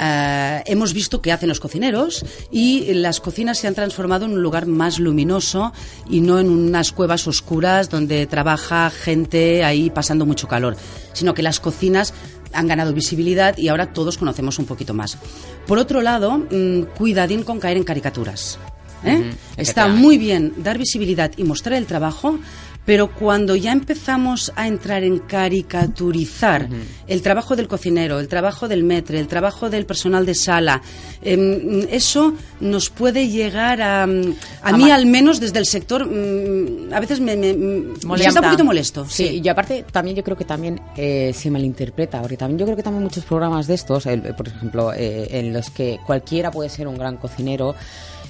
[0.00, 4.42] Eh, hemos visto qué hacen los cocineros y las cocinas se han transformado en un
[4.42, 5.72] lugar más luminoso
[6.08, 10.74] y no en unas cuevas oscuras donde trabaja gente ahí pasando mucho calor,
[11.12, 12.14] sino que las cocinas
[12.54, 15.18] han ganado visibilidad y ahora todos conocemos un poquito más.
[15.66, 18.58] Por otro lado, mm, cuidadín con caer en caricaturas.
[19.04, 19.32] ¿Eh?
[19.56, 22.38] Está muy bien dar visibilidad y mostrar el trabajo,
[22.84, 26.68] pero cuando ya empezamos a entrar en caricaturizar
[27.06, 30.82] el trabajo del cocinero, el trabajo del metre, el trabajo del personal de sala,
[31.22, 34.06] em, eso nos puede llegar a...
[34.06, 37.94] mm, A, mí, ma- al menos, desde el sector, mm, a veces me, me- me
[38.16, 39.04] está un poquito molesto.
[39.08, 39.40] Sí, Sí.
[39.44, 42.82] y aparte también yo creo que también eh, se malinterpreta, porque también yo creo que
[42.82, 46.88] también muchos programas de estos, el- por ejemplo, eh, en los que cualquiera puede ser
[46.88, 47.74] un gran cocinero,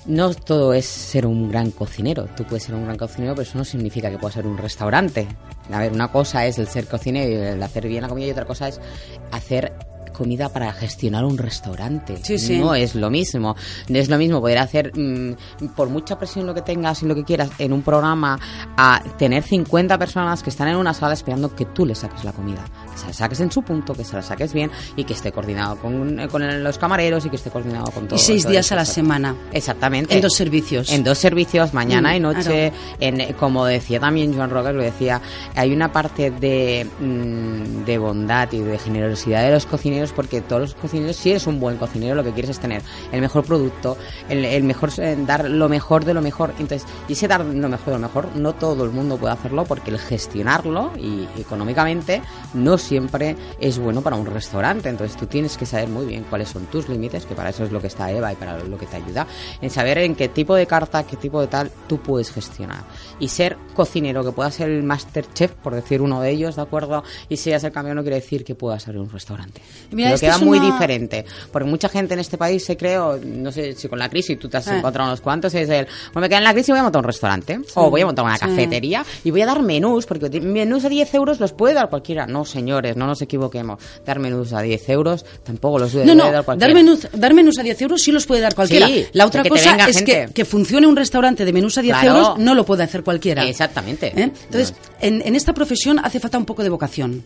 [0.07, 2.27] no todo es ser un gran cocinero.
[2.37, 5.29] Tú puedes ser un gran cocinero, pero eso no significa que puedas ser un restaurante.
[5.71, 8.31] A ver, una cosa es el ser cocinero y el hacer bien la comida y
[8.31, 8.81] otra cosa es
[9.31, 9.73] hacer
[10.13, 12.19] comida para gestionar un restaurante.
[12.23, 12.59] Sí, sí.
[12.59, 13.57] No es lo mismo.
[13.89, 15.35] No es lo mismo poder hacer, mm,
[15.75, 18.39] por mucha presión lo que tengas y lo que quieras, en un programa,
[18.77, 22.33] a tener 50 personas que están en una sala esperando que tú les saques la
[22.33, 22.65] comida.
[22.93, 25.33] Que se la saques en su punto, que se la saques bien y que esté
[25.33, 28.17] coordinado con, eh, con los camareros y que esté coordinado con todo.
[28.17, 29.35] Y seis todo días eso, a la semana.
[29.53, 30.15] Exactamente.
[30.15, 30.91] En dos servicios.
[30.91, 32.73] En dos servicios, mañana Mm, y noche.
[32.73, 32.77] claro.
[33.01, 35.21] En, como decía también Joan Rogas, lo decía,
[35.55, 40.63] hay una parte de, mm, de bondad y de generosidad de los cocineros, porque todos
[40.63, 43.97] los cocineros, si eres un buen cocinero, lo que quieres es tener el mejor producto,
[44.29, 46.53] el, el mejor, eh, dar lo mejor de lo mejor.
[46.59, 49.65] Entonces, y ese dar lo mejor de lo mejor, no todo el mundo puede hacerlo,
[49.65, 52.23] porque el gestionarlo y económicamente
[52.55, 54.89] no siempre es bueno para un restaurante.
[54.89, 57.73] Entonces, tú tienes que saber muy bien cuáles son tus límites, que para eso es
[57.73, 59.27] lo que está Eva y para lo que te ayuda,
[59.61, 62.85] en saber en qué tipo de carta, qué tipo de tal, tú puedes gestionar.
[63.19, 66.63] Y ser cocinero, que pueda ser el master chef, por decir uno de ellos, ¿de
[66.63, 67.03] acuerdo?
[67.29, 69.61] Y seas el campeón, no quiere decir que puedas abrir un restaurante.
[69.93, 71.25] Mira, Creo esto que va es muy una- diferente.
[71.53, 74.49] Porque mucha gente en este país se cree, no sé si con la crisis tú
[74.49, 74.79] te has Eh.
[74.79, 77.05] encontrado unos cuantos, es el, bueno, me queda en la crisis voy a montar un
[77.07, 77.61] restaurante.
[77.75, 78.41] O voy a montar una Sí.
[78.47, 82.27] cafetería y voy a dar menús, porque menús a 10 euros los puede dar cualquiera.
[82.27, 83.79] No, señores, no nos equivoquemos.
[84.07, 86.73] Dar menús a 10 euros tampoco los debe No, no, dar cualquiera.
[86.73, 88.87] dar menús, dar menús a 10 euros sí los puede dar cualquiera.
[88.87, 91.93] Sí, la otra que cosa es que, que funcione un restaurante de menús a 10
[91.99, 92.17] Claro.
[92.19, 93.45] euros no lo puede hacer cualquiera.
[93.47, 94.09] Exactamente.
[94.09, 94.31] ¿Eh?
[94.47, 97.23] Entonces, en, en esta profesión hace falta un poco de vocación.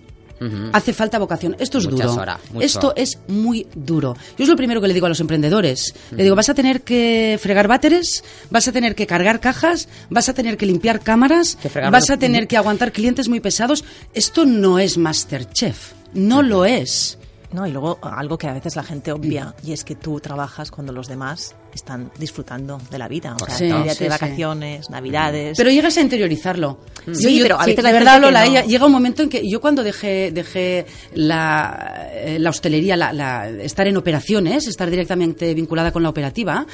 [0.72, 1.56] Hace falta vocación.
[1.58, 2.22] Esto es Muchas duro.
[2.22, 2.40] horas.
[2.60, 4.14] Esto es muy duro.
[4.36, 5.94] Yo es lo primero que le digo a los emprendedores.
[6.10, 10.28] Le digo, vas a tener que fregar váteres, vas a tener que cargar cajas, vas
[10.28, 13.84] a tener que limpiar cámaras, Que vas a tener que aguantar clientes muy pesados.
[14.14, 15.92] Esto no es Masterchef.
[16.14, 17.18] No lo es.
[17.52, 20.70] No, y luego algo que a veces la gente obvia, y es que tú trabajas
[20.70, 23.36] cuando los demás están disfrutando de la vida.
[23.40, 24.08] O sea, Sí, de sí.
[24.08, 25.56] vacaciones, navidades.
[25.56, 26.80] Pero llegas a interiorizarlo.
[27.12, 29.60] Sí, pero a veces la verdad, Lola, no- ella- llega un momento en que yo
[29.60, 35.92] cuando dejé, dejé la, eh, la hostelería, la, la- estar en operaciones, estar directamente vinculada
[35.92, 36.66] con la operativa,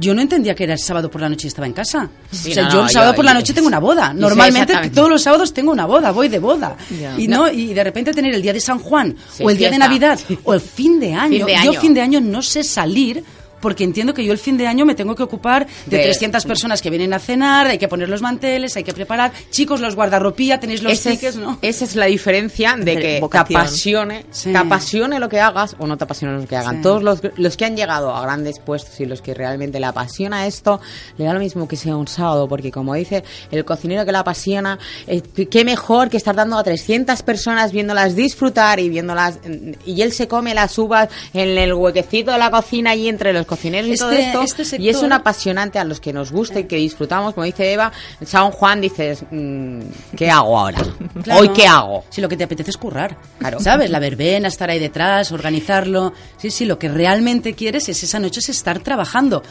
[0.00, 2.10] yo no entendía que era el sábado por la noche y estaba en casa.
[2.32, 4.12] Sí, o sea, no, yo el sábado yo- por la yo- noche tengo una boda.
[4.12, 6.76] Normalmente todos los sábados tengo una boda, voy de boda.
[7.16, 9.70] Y, no, y de repente tener el día de San Juan, Sí, o el día
[9.70, 9.78] de.
[9.78, 11.46] Navidad, o el fin de año.
[11.46, 13.22] Fin de Yo fin de año no sé salir
[13.60, 16.44] porque entiendo que yo el fin de año me tengo que ocupar de, De- 300
[16.44, 19.32] personas que vienen a cenar, hay que poner los manteles, hay que preparar.
[19.50, 21.58] Chicos, los guardarropía, tenéis los Esa tickets, es, ¿no?
[21.62, 23.46] esa es la diferencia de Entre que vocación.
[23.48, 24.52] te apasione, Sí.
[24.52, 26.76] te apasione lo que hagas o no te apasione lo que hagan.
[26.76, 26.82] Sí.
[26.82, 30.46] Todos los, los que han llegado a grandes puestos y los que realmente le apasiona
[30.46, 30.80] esto,
[31.16, 34.18] le da lo mismo que sea un sábado, porque como dice el cocinero que le
[34.18, 39.38] apasiona, eh, qué mejor que estar dando a 300 personas viéndolas disfrutar y viéndolas,
[39.84, 43.46] y él se come las uvas en el huequecito de la cocina y entre los
[43.48, 44.62] cocineros y todo Este- esto.
[44.62, 47.72] este y es un apasionante a los que nos gusta y que disfrutamos, como dice
[47.72, 47.90] Eva,
[48.24, 49.80] San Juan dices, mm,
[50.16, 50.78] ¿qué hago ahora?
[51.24, 51.40] Claro.
[51.40, 52.04] ¿Hoy qué hago?
[52.10, 53.16] Si lo que te apetece es currar.
[53.40, 53.58] Claro.
[53.58, 53.90] ¿Sabes?
[53.90, 56.12] La verbena, estar ahí detrás, organizarlo.
[56.36, 59.42] Sí, sí, lo que realmente quieres es esa noche es estar trabajando.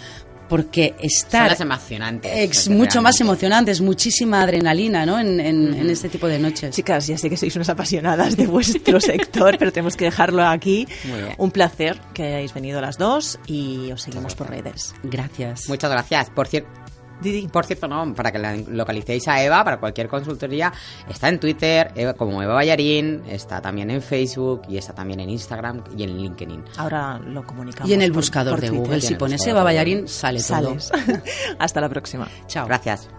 [0.49, 2.31] Porque Son estar las emocionantes.
[2.33, 5.19] es porque mucho más emocionante, es muchísima adrenalina, ¿no?
[5.19, 6.75] En, en- en este tipo de noches.
[6.75, 10.87] Chicas, ya sé que sois unas apasionadas de vuestro sector, pero tenemos que dejarlo aquí.
[11.05, 11.33] Muy bien.
[11.37, 14.93] Un placer que hayáis venido las dos y os seguimos por redes.
[15.03, 15.67] Gracias.
[15.67, 16.29] Muchas gracias.
[16.29, 16.69] Por cierto,
[17.21, 17.47] Didi.
[17.47, 20.71] Por cierto, no, para que la localicéis a Eva, para cualquier consultoría,
[21.09, 25.29] está en Twitter Eva, como Eva Ballarín, está también en Facebook y está también en
[25.29, 26.63] Instagram y en LinkedIn.
[26.77, 27.89] Ahora lo comunicamos.
[27.89, 28.85] Y en el por- buscador por de Twitter.
[28.85, 30.75] Google, si pones Eva Ballarín, sale todo.
[31.59, 32.27] Hasta la próxima.
[32.47, 32.67] Chao.
[32.67, 33.09] Gracias.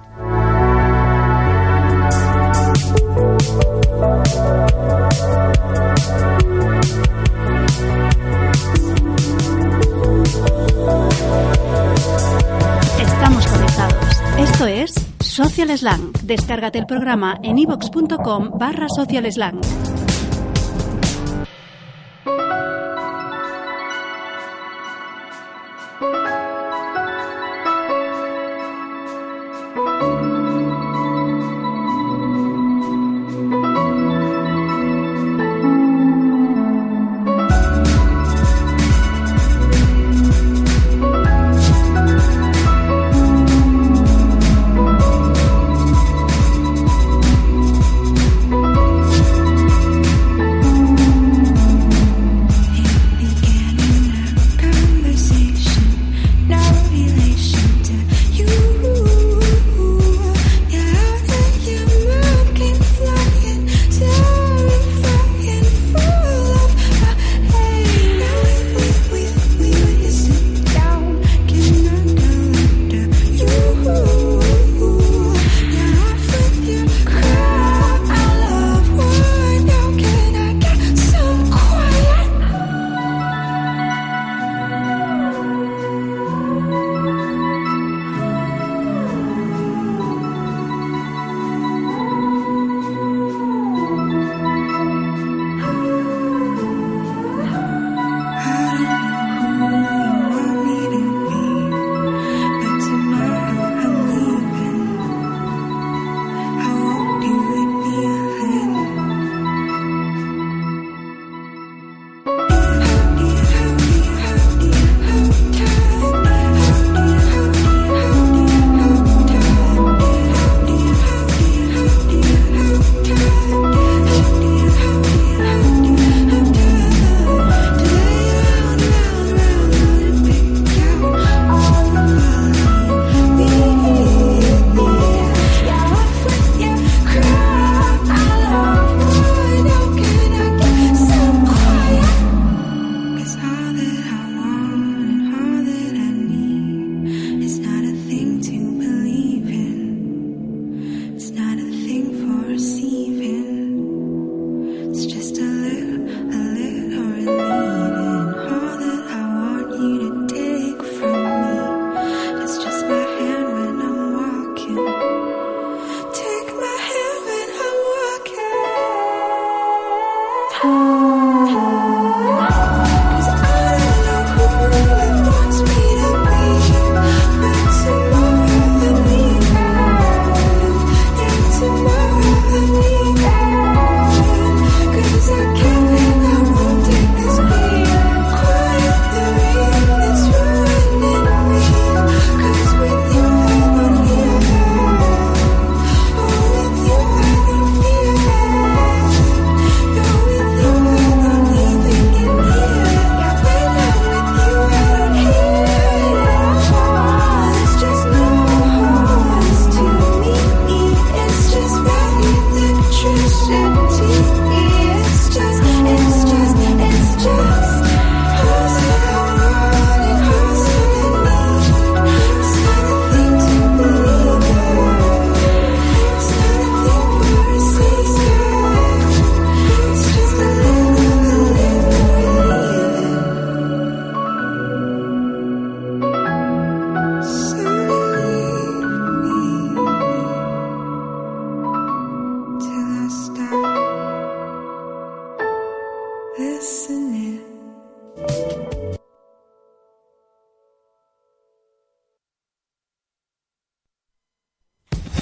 [14.58, 16.10] Esto es Social Slang.
[16.24, 19.60] Descárgate el programa en ivox.com barra Social Slang.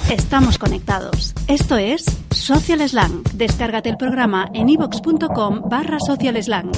[0.09, 1.35] Estamos conectados.
[1.47, 3.23] Esto es Social Slang.
[3.33, 6.71] Descárgate el programa en ivox.com barra Social Slang.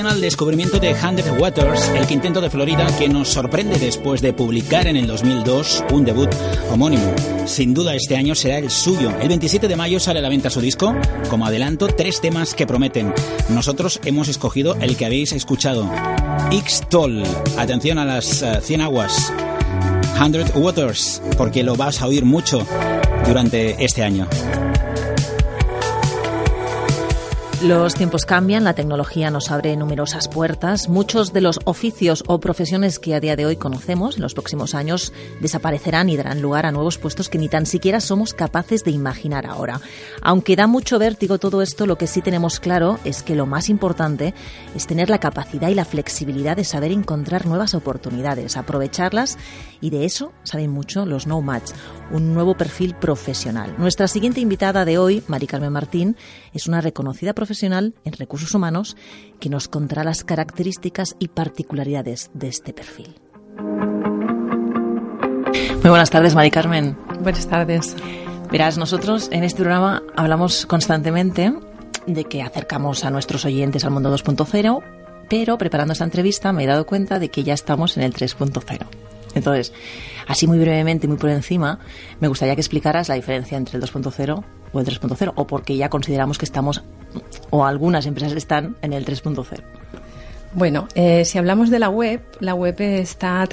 [0.00, 4.32] Atención al descubrimiento de Hundred Waters, el quinteto de Florida que nos sorprende después de
[4.32, 6.30] publicar en el 2002 un debut
[6.70, 7.14] homónimo.
[7.44, 9.12] Sin duda este año será el suyo.
[9.20, 10.94] El 27 de mayo sale a la venta su disco.
[11.28, 13.12] Como adelanto, tres temas que prometen.
[13.50, 15.86] Nosotros hemos escogido el que habéis escuchado.
[16.50, 17.22] X-Toll.
[17.58, 19.30] Atención a las 100 aguas.
[20.18, 22.66] Hundred Waters, porque lo vas a oír mucho
[23.26, 24.26] durante este año.
[27.62, 30.88] Los tiempos cambian, la tecnología nos abre numerosas puertas.
[30.88, 34.74] Muchos de los oficios o profesiones que a día de hoy conocemos en los próximos
[34.74, 38.92] años desaparecerán y darán lugar a nuevos puestos que ni tan siquiera somos capaces de
[38.92, 39.82] imaginar ahora.
[40.22, 43.68] Aunque da mucho vértigo todo esto, lo que sí tenemos claro es que lo más
[43.68, 44.32] importante
[44.74, 49.36] es tener la capacidad y la flexibilidad de saber encontrar nuevas oportunidades, aprovecharlas
[49.82, 51.44] y de eso saben mucho los No
[52.10, 53.74] un nuevo perfil profesional.
[53.76, 56.16] Nuestra siguiente invitada de hoy, Mari Carmen Martín,
[56.54, 58.96] es una reconocida profesional profesional en recursos humanos
[59.40, 63.16] que nos contará las características y particularidades de este perfil.
[65.82, 66.96] Muy buenas tardes, Mari Carmen.
[67.20, 67.96] Buenas tardes.
[68.52, 71.52] Verás, nosotros en este programa hablamos constantemente
[72.06, 74.84] de que acercamos a nuestros oyentes al mundo 2.0,
[75.28, 79.09] pero preparando esta entrevista me he dado cuenta de que ya estamos en el 3.0.
[79.34, 79.72] Entonces,
[80.26, 81.78] así muy brevemente, muy por encima,
[82.20, 85.88] me gustaría que explicaras la diferencia entre el 2.0 o el 3.0, o porque ya
[85.88, 86.82] consideramos que estamos,
[87.50, 89.62] o algunas empresas están en el 3.0.
[90.52, 93.46] Bueno, eh, si hablamos de la web, la web está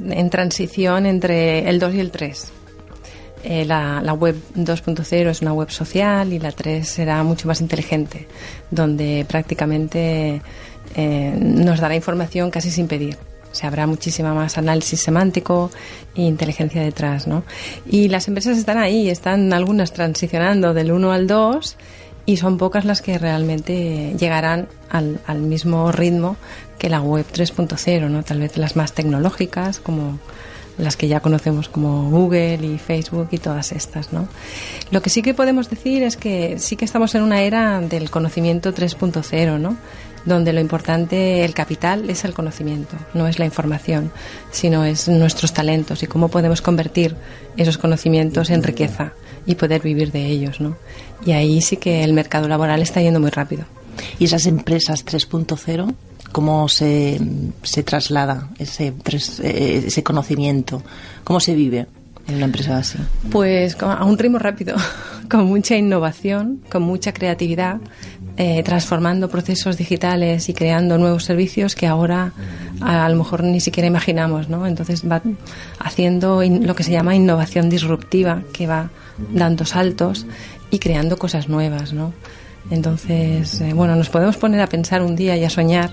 [0.00, 2.52] en transición entre el 2 y el 3.
[3.42, 8.26] Eh, la, web 2.0 es una web social y la 3 será mucho más inteligente,
[8.70, 10.40] donde prácticamente
[10.94, 13.18] eh, nos dará información casi sin pedir
[13.54, 15.70] se habrá muchísima más análisis semántico
[16.14, 17.44] e inteligencia detrás, ¿no?
[17.86, 21.76] Y las empresas están ahí, están algunas transicionando del 1 al 2
[22.26, 26.36] y son pocas las que realmente llegarán al, al mismo ritmo
[26.78, 28.22] que la web 3.0, ¿no?
[28.22, 30.18] Tal vez las más tecnológicas como
[30.78, 34.28] las que ya conocemos como Google y Facebook y todas estas, ¿no?
[34.90, 38.10] Lo que sí que podemos decir es que sí que estamos en una era del
[38.10, 39.76] conocimiento 3.0, ¿no?
[40.24, 44.10] Donde lo importante, el capital, es el conocimiento, no es la información,
[44.50, 47.16] sino es nuestros talentos y cómo podemos convertir
[47.56, 49.12] esos conocimientos en riqueza
[49.46, 50.76] y poder vivir de ellos, ¿no?
[51.24, 53.64] Y ahí sí que el mercado laboral está yendo muy rápido.
[54.18, 55.94] ¿Y esas empresas 3.0?
[56.32, 57.20] ¿Cómo se,
[57.62, 58.92] se traslada ese,
[59.42, 60.82] eh, ese conocimiento?
[61.22, 61.86] ¿Cómo se vive?
[62.26, 62.98] en una empresa así?
[63.30, 64.76] Pues a un ritmo rápido,
[65.30, 67.80] con mucha innovación, con mucha creatividad,
[68.36, 72.32] eh, transformando procesos digitales y creando nuevos servicios que ahora
[72.80, 74.66] a, lo mejor ni siquiera imaginamos, ¿no?
[74.66, 75.22] Entonces va
[75.78, 78.90] haciendo lo que se llama innovación disruptiva, que va
[79.32, 80.26] dando saltos
[80.70, 82.12] y creando cosas nuevas, ¿no?
[82.70, 85.90] Entonces, eh, bueno, nos podemos poner a pensar un día y a soñar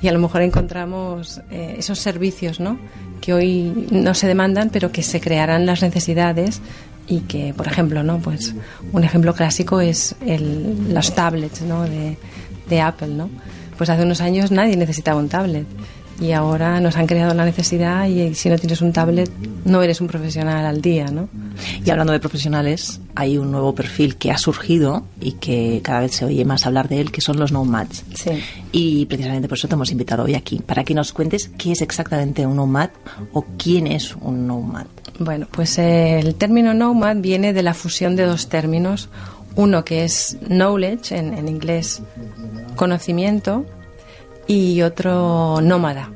[0.00, 2.78] y a lo mejor encontramos eh, esos servicios, ¿no?
[3.20, 6.60] Que hoy no se demandan, pero que se crearán las necesidades
[7.06, 8.18] y que, por ejemplo, ¿no?
[8.18, 8.54] Pues
[8.92, 11.82] un ejemplo clásico es el, los tablets, ¿no?
[11.82, 12.16] De,
[12.68, 13.28] de Apple, ¿no?
[13.76, 15.66] Pues hace unos años nadie necesitaba un tablet
[16.20, 19.30] y ahora nos han creado la necesidad y si no tienes un tablet
[19.64, 21.28] no eres un profesional al día, ¿no?
[21.84, 26.12] Y hablando de profesionales, hay un nuevo perfil que ha surgido y que cada vez
[26.12, 28.04] se oye más hablar de él, que son los nomads.
[28.14, 28.30] Sí.
[28.70, 31.80] Y precisamente por eso te hemos invitado hoy aquí, para que nos cuentes qué es
[31.80, 32.90] exactamente un nomad
[33.32, 34.86] o quién es un nomad.
[35.20, 39.10] Bueno, pues eh, el término nomad viene de la fusión de dos términos,
[39.54, 42.00] uno que es knowledge, en, inglés
[42.74, 43.66] conocimiento,
[44.46, 46.10] y otro nómada.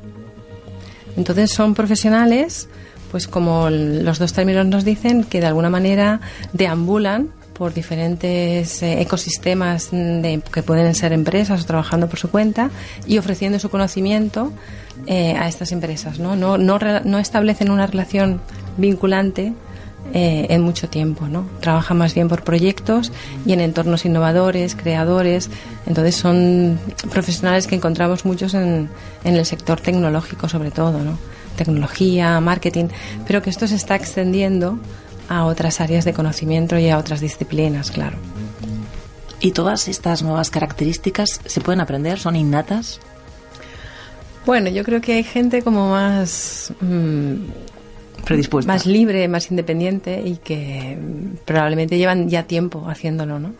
[1.15, 2.67] Entonces son profesionales,
[3.11, 6.19] pues como los dos términos nos dicen, que de alguna manera
[6.51, 12.71] deambulan por diferentes eh, ecosistemas de, que pueden ser empresas o trabajando por su cuenta
[13.05, 14.51] y ofreciendo su conocimiento
[15.05, 16.17] eh, a estas empresas.
[16.17, 16.35] ¿no?
[16.35, 18.41] No, no, no establecen una relación
[18.77, 19.53] vinculante
[20.13, 21.47] eh, en mucho tiempo, ¿no?
[21.61, 23.11] Trabaja más bien por proyectos
[23.45, 25.49] y en entornos innovadores, creadores.
[25.87, 28.89] Entonces son profesionales que encontramos muchos en,
[29.23, 31.17] en el sector tecnológico, sobre todo, ¿no?
[31.57, 32.85] Tecnología, marketing,
[33.25, 34.79] pero que esto se está extendiendo
[35.27, 38.17] a otras áreas de conocimiento y a otras disciplinas, claro.
[39.39, 42.19] ¿Y todas estas nuevas características se pueden aprender?
[42.19, 42.99] ¿Son innatas?
[44.45, 46.71] Bueno, yo creo que hay gente como más
[48.27, 50.97] mm, más libre, más independiente y que
[51.45, 53.53] probablemente llevan ya tiempo haciéndolo, ¿no?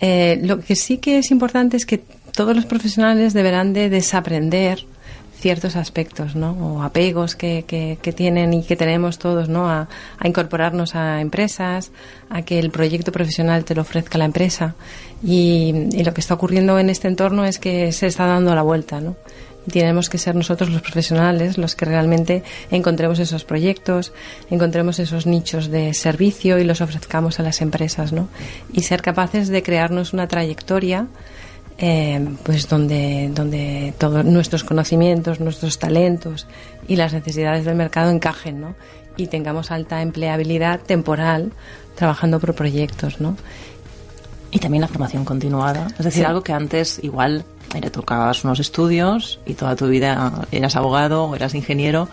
[0.00, 1.98] Eh, lo que sí que es importante es que
[2.32, 4.84] todos los profesionales deberán de desaprender
[5.42, 6.52] ciertos aspectos, ¿no?
[6.52, 9.68] O apegos que, que, tienen y que tenemos todos, ¿no?
[9.68, 9.88] A,
[10.22, 11.90] incorporarnos a empresas,
[12.30, 14.76] a que el proyecto profesional te lo ofrezca la empresa.
[15.22, 18.62] Y, y, lo que está ocurriendo en este entorno es que se está dando la
[18.62, 19.16] vuelta, ¿no?
[19.70, 24.12] Tenemos que ser nosotros los profesionales los que realmente encontremos esos proyectos,
[24.50, 28.28] encontremos esos nichos de servicio y los ofrezcamos a las empresas, ¿no?
[28.72, 31.06] Y ser capaces de crearnos una trayectoria
[31.78, 36.46] eh, pues donde, donde todos nuestros conocimientos, nuestros talentos
[36.86, 38.74] y las necesidades del mercado encajen, ¿no?
[39.16, 41.52] Y tengamos alta empleabilidad temporal
[41.94, 43.36] trabajando por proyectos, ¿no?
[44.50, 45.88] Y también la formación continuada.
[45.98, 47.44] Es decir, algo que antes igual
[47.80, 52.08] le tocabas unos estudios y toda tu vida eras abogado o eras ingeniero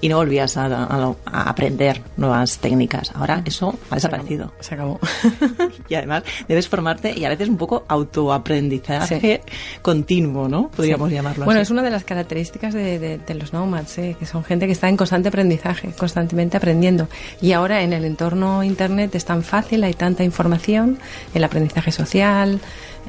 [0.00, 3.12] y no volvías a, aprender nuevas técnicas.
[3.14, 4.52] Ahora eso ha desaparecido.
[4.60, 4.98] Se acabó.
[5.88, 9.42] y además debes formarte y a veces un poco autoaprendizaje
[9.82, 10.70] continuo, ¿no?
[10.70, 14.16] Podríamos llamarlo bueno, es una de las características de, los nomads, ¿eh?
[14.18, 17.08] que son gente que está en constante aprendizaje, constantemente aprendiendo.
[17.40, 20.98] Y ahora en el entorno Internet es tan fácil, hay tanta información,
[21.34, 22.60] el aprendizaje social,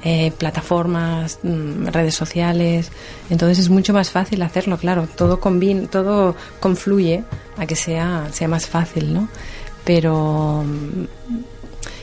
[0.08, 2.91] eh, plataformas, mm, redes sociales.
[3.32, 5.08] Entonces es mucho más fácil hacerlo, claro.
[5.16, 7.24] Todo combina, todo confluye
[7.58, 9.28] a que sea, sea más fácil, ¿no?
[9.84, 11.06] Pero mm,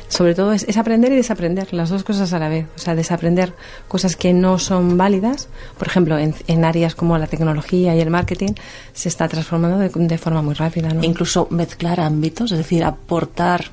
[0.08, 2.66] sobre todo es, aprender y desaprender, las dos cosas a la vez.
[2.74, 3.54] O sea, desaprender
[3.86, 5.48] cosas que no son válidas.
[5.78, 8.54] Por ejemplo, en, en áreas como la tecnología y el marketing
[8.92, 10.92] se está transformando de, de forma muy rápida.
[10.92, 11.04] ¿no?
[11.04, 13.66] Incluso mezclar ámbitos, es decir, aportar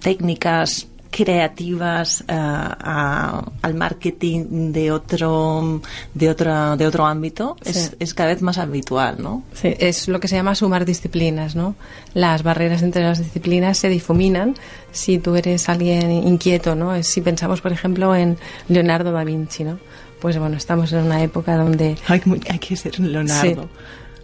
[0.00, 5.80] técnicas creativas eh, al marketing de otro
[6.12, 10.20] de otra de otro ámbito es, es, cada vez más habitual no sí, es lo
[10.20, 11.74] que se llama sumar disciplinas no
[12.12, 14.56] las barreras entre las disciplinas se difuminan
[14.92, 18.36] si tú eres alguien inquieto no si pensamos por ejemplo en
[18.68, 19.78] Leonardo da Vinci no
[20.20, 23.70] pues bueno estamos en una época donde hay, hay que ser Leonardo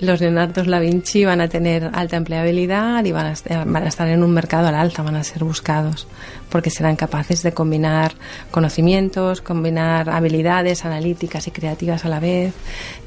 [0.03, 4.09] los Leonardo da Vinci van a tener alta empleabilidad y van a, van a, estar
[4.09, 6.09] en un mercado al alta, van a ser buscados,
[6.51, 8.13] porque serán capaces de combinar
[8.51, 12.53] conocimientos, combinar habilidades analíticas y creativas a la vez,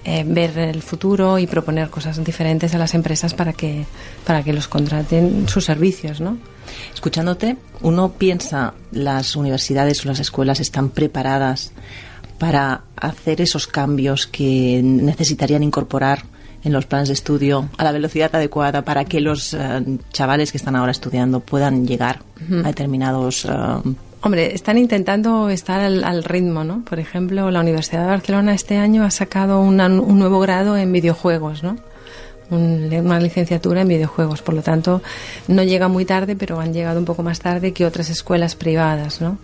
[0.05, 3.85] eh, ver el futuro y proponer cosas diferentes a las empresas para que,
[4.25, 6.37] para que los contraten sus servicios, ¿no?
[6.93, 11.73] Escuchándote, uno piensa las universidades o las escuelas están preparadas
[12.39, 16.23] para hacer esos cambios que necesitarían incorporar
[16.65, 19.57] en los planes de estudio a la velocidad adecuada para que los eh,
[20.11, 22.23] chavales que están ahora estudiando puedan llegar
[22.63, 23.45] a determinados...
[23.45, 23.49] Eh,
[24.21, 26.83] Hombre, están intentando estar al, ritmo, ¿no?
[26.83, 31.61] Por ejemplo, la Universidad de Barcelona este año ha sacado un nuevo grado en videojuegos,
[31.61, 31.77] ¿no?
[32.49, 34.41] una licenciatura en videojuegos.
[34.41, 35.01] Por lo tanto,
[35.47, 39.21] no llega muy tarde, pero han llegado un poco más tarde que otras escuelas privadas,
[39.21, 39.37] ¿no?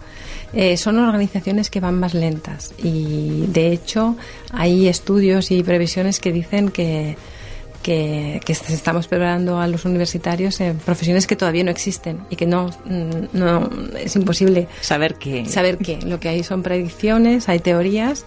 [0.53, 4.17] Eh, son organizaciones que van más lentas y, de hecho,
[4.51, 7.15] hay estudios y previsiones que dicen que,
[7.81, 12.67] que, estamos preparando a los universitarios en profesiones que todavía no existen y que no,
[12.85, 15.45] mm, no es imposible saber qué.
[15.45, 15.99] Saber qué.
[16.01, 18.25] Lo que hay son predicciones, hay teorías,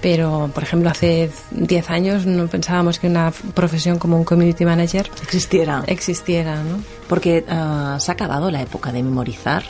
[0.00, 5.10] pero por ejemplo hace 10 años no pensábamos que una profesión como un community manager
[5.22, 5.82] existiera.
[5.86, 6.78] Existiera, ¿no?
[7.08, 9.64] Porque uh, se ha acabado la época de memorizar.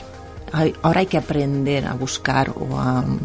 [0.83, 3.19] Ahora hay que aprender a buscar o a um,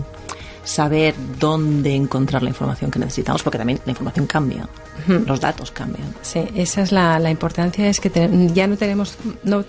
[0.64, 4.68] saber dónde encontrar la información que necesitamos, porque también la información cambia,
[5.08, 6.14] los datos cambian.
[6.22, 8.12] Sí, esa es la, la importancia, es que
[8.54, 9.64] ya no tenemos, no,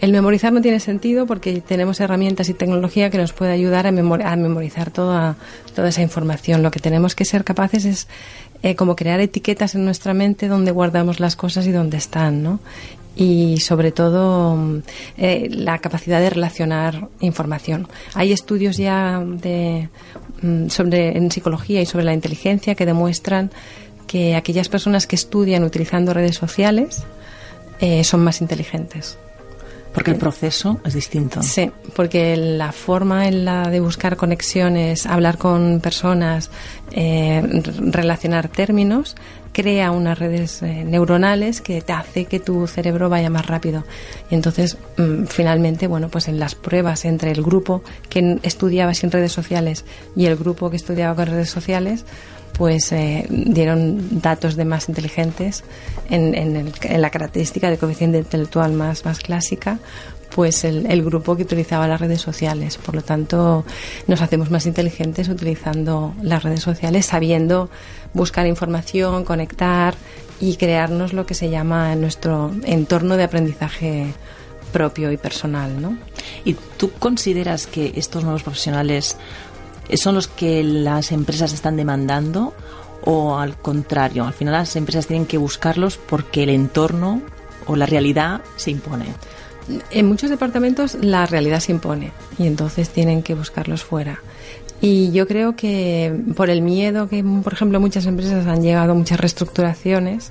[0.00, 3.92] el memorizar no tiene sentido porque tenemos herramientas y tecnología que nos puede ayudar a,
[3.92, 5.36] memorizar toda,
[5.74, 6.62] toda esa información.
[6.62, 8.08] Lo que tenemos que ser capaces es
[8.62, 12.60] eh, como crear etiquetas en nuestra mente donde guardamos las cosas y dónde están, ¿no?
[13.20, 14.56] Y sobre todo
[15.18, 17.86] eh, la capacidad de relacionar información.
[18.14, 19.90] Hay estudios ya de,
[20.40, 23.50] mm, sobre, en psicología y sobre la inteligencia que demuestran
[24.06, 27.04] que aquellas personas que estudian utilizando redes sociales
[27.80, 29.18] eh, son más inteligentes.
[29.92, 31.42] Porque el proceso es distinto.
[31.42, 36.50] Sí, porque la forma en la de buscar conexiones, hablar con personas,
[36.92, 37.42] eh,
[37.80, 39.16] relacionar términos,
[39.52, 43.84] crea unas redes eh, neuronales que te hace que tu cerebro vaya más rápido.
[44.30, 49.10] Y entonces, mm, finalmente, bueno, pues en las pruebas entre el grupo que estudiaba sin
[49.10, 49.84] redes sociales
[50.16, 52.04] y el grupo que estudiaba con redes sociales,
[52.52, 55.64] pues eh, dieron datos de más inteligentes
[56.10, 59.78] en, en, la característica de coeficiente intelectual más, más clásica,
[60.34, 62.76] pues el, grupo que utilizaba las redes sociales.
[62.76, 63.64] Por lo tanto,
[64.06, 67.70] nos hacemos más inteligentes utilizando las redes sociales, sabiendo
[68.14, 69.94] buscar información, conectar
[70.40, 74.14] y crearnos lo que se llama nuestro entorno de aprendizaje
[74.72, 75.98] propio y personal, ¿no?
[76.44, 79.16] ¿Y tú consideras que estos nuevos profesionales
[79.94, 82.54] son los que las empresas están demandando
[83.04, 87.22] o al contrario, al final las empresas tienen que buscarlos porque el entorno
[87.66, 89.06] o la realidad se impone.
[89.90, 94.20] En muchos departamentos la realidad se impone y entonces tienen que buscarlos fuera.
[94.80, 98.94] Y yo creo que por el miedo que, por ejemplo, muchas empresas han llegado a
[98.94, 100.30] muchas reestructuraciones,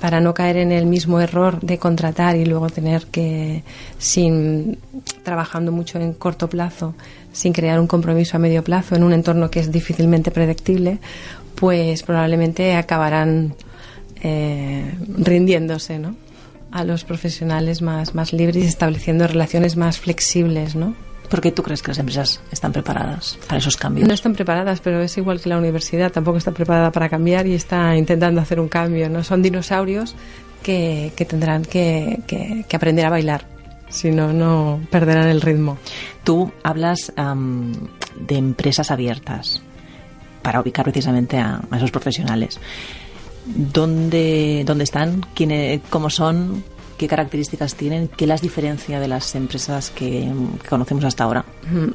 [0.00, 3.62] para no caer en el mismo error de contratar y luego tener que,
[3.98, 4.78] sin
[5.22, 6.94] trabajando mucho en corto plazo,
[7.32, 10.98] sin crear un compromiso a medio plazo en un entorno que es difícilmente predictible,
[11.54, 13.54] pues probablemente acabarán
[14.22, 16.16] eh, rindiéndose, ¿no?
[16.74, 20.96] A los profesionales más, más libres y estableciendo relaciones más flexibles, ¿no?
[21.30, 24.08] ¿Por qué tú crees que las empresas están preparadas para esos cambios?
[24.08, 27.54] No están preparadas, pero es igual que la universidad, tampoco está preparada para cambiar y
[27.54, 29.08] está intentando hacer un cambio.
[29.08, 30.16] No son dinosaurios
[30.64, 33.46] que, que tendrán que, que, aprender a bailar,
[33.88, 35.78] si no, no perderán el ritmo.
[36.24, 37.12] Tú hablas
[38.16, 39.62] de empresas abiertas
[40.42, 42.58] para ubicar precisamente a, a esos profesionales.
[43.44, 45.24] ¿Dónde, dónde están?
[45.34, 46.64] ¿Quién, ¿Cómo son?
[46.96, 48.08] ¿Qué características tienen?
[48.08, 50.30] ¿Qué las diferencia de las empresas que,
[50.68, 51.44] conocemos hasta ahora?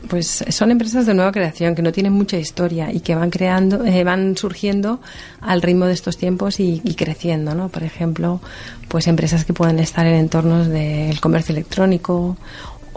[0.10, 3.86] Pues son empresas de nueva creación que no tienen mucha historia y que van creando,
[3.86, 5.00] eh, van surgiendo
[5.40, 7.70] al ritmo de estos tiempos y, creciendo, ¿no?
[7.70, 8.42] Por ejemplo,
[8.90, 12.36] pues empresas que pueden estar en entornos del comercio electrónico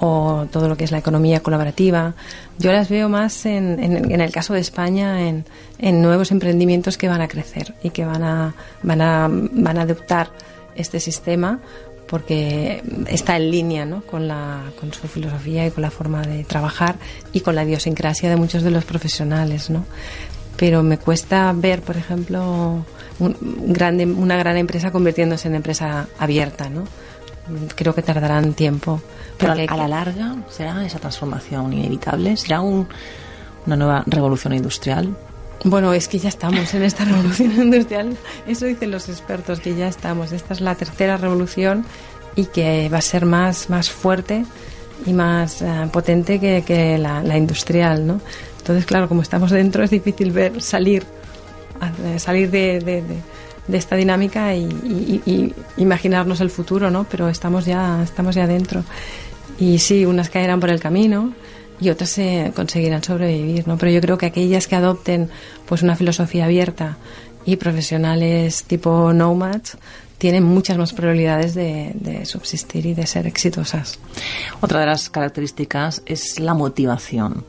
[0.04, 2.14] o todo lo que es la economía colaborativa.
[2.58, 5.44] Yo las veo más en, en, el caso de España en,
[5.78, 9.82] en, nuevos emprendimientos que van a crecer y que van a, van a, van a
[9.82, 10.32] adoptar
[10.74, 11.60] este sistema
[12.08, 14.02] porque está en línea ¿no?
[14.02, 16.96] con, la, con su filosofía y con la forma de trabajar
[17.32, 19.70] y con la idiosincrasia de muchos de los profesionales.
[19.70, 19.84] ¿no?
[20.56, 22.84] Pero me cuesta ver, por ejemplo,
[23.20, 23.36] un
[23.68, 26.68] grande, una gran empresa convirtiéndose en empresa abierta.
[26.68, 26.88] ¿no?
[27.74, 29.00] Creo que tardarán tiempo.
[29.38, 32.36] Pero a la larga, ¿será esa transformación inevitable?
[32.36, 32.88] ¿Será un,
[33.66, 35.16] una nueva revolución industrial?
[35.64, 38.16] Bueno, es que ya estamos en esta revolución industrial.
[38.46, 40.32] Eso dicen los expertos, que ya estamos.
[40.32, 41.84] Esta es la tercera revolución
[42.34, 44.44] y que va a ser más, más fuerte
[45.06, 48.20] y más eh, potente que, la, industrial, ¿no?
[48.58, 51.04] Entonces, claro, como estamos dentro, es difícil ver salir,
[52.16, 53.02] salir de,
[53.70, 57.04] esta dinámica y, imaginarnos el futuro, ¿no?
[57.10, 58.84] Pero estamos ya, estamos ya dentro.
[59.58, 61.32] Y sí, unas caerán por el camino,
[61.80, 63.76] y otras se conseguirán sobrevivir, ¿no?
[63.76, 65.28] Pero yo creo que aquellas que adopten
[65.66, 66.96] pues una filosofía abierta
[67.44, 69.76] y profesionales tipo nomads
[70.18, 73.98] tienen muchas más probabilidades de, subsistir y de ser exitosas.
[74.60, 77.44] Otra de las características es la motivación.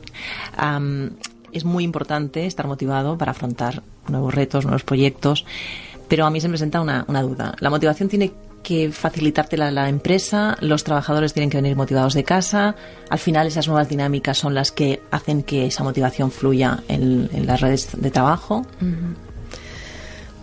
[1.52, 5.46] es muy importante estar motivado para afrontar nuevos retos, nuevos proyectos,
[6.14, 7.56] pero a mí se me presenta una, una duda.
[7.58, 12.76] ¿La motivación tiene que facilitarte la, empresa, los trabajadores tienen que venir motivados de casa,
[13.10, 17.60] al final esas nuevas dinámicas son las que hacen que esa motivación fluya en, las
[17.60, 18.64] redes de trabajo.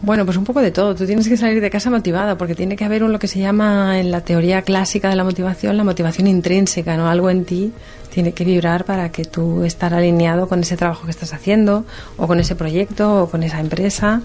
[0.03, 0.95] Bueno, pues un poco de todo.
[0.95, 3.39] Tú tienes que salir de casa motivada porque tiene que haber un, lo que se
[3.39, 7.07] llama en la teoría clásica de la motivación, la motivación intrínseca, ¿no?
[7.07, 7.71] Algo en ti
[8.09, 11.85] tiene que vibrar para que tú estar alineado con ese trabajo que estás haciendo
[12.17, 14.21] o con ese proyecto o con esa empresa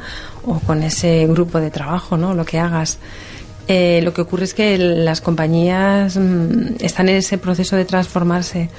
[0.47, 2.33] o con ese grupo de trabajo, ¿no?
[2.33, 2.99] Lo que hagas.
[3.69, 8.71] Eh, lo que ocurre es que las compañías mm, están en ese proceso de transformarse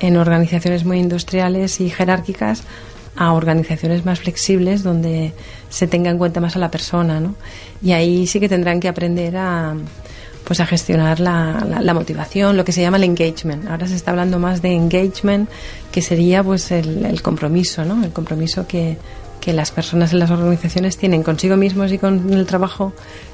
[0.00, 2.62] en organizaciones muy industriales y jerárquicas
[3.16, 5.32] a organizaciones más flexibles donde
[5.68, 7.34] se tenga en cuenta más a la persona, ¿no?
[7.82, 9.74] Y ahí sí que tendrán que aprender a
[10.44, 13.68] pues a gestionar la, motivación, lo que se llama el engagement.
[13.68, 15.50] Ahora se está hablando más de engagement,
[15.90, 18.04] que sería pues el, el compromiso, ¿no?
[18.04, 18.96] El compromiso que,
[19.40, 22.92] que las personas en las organizaciones tienen consigo mismos y con el trabajo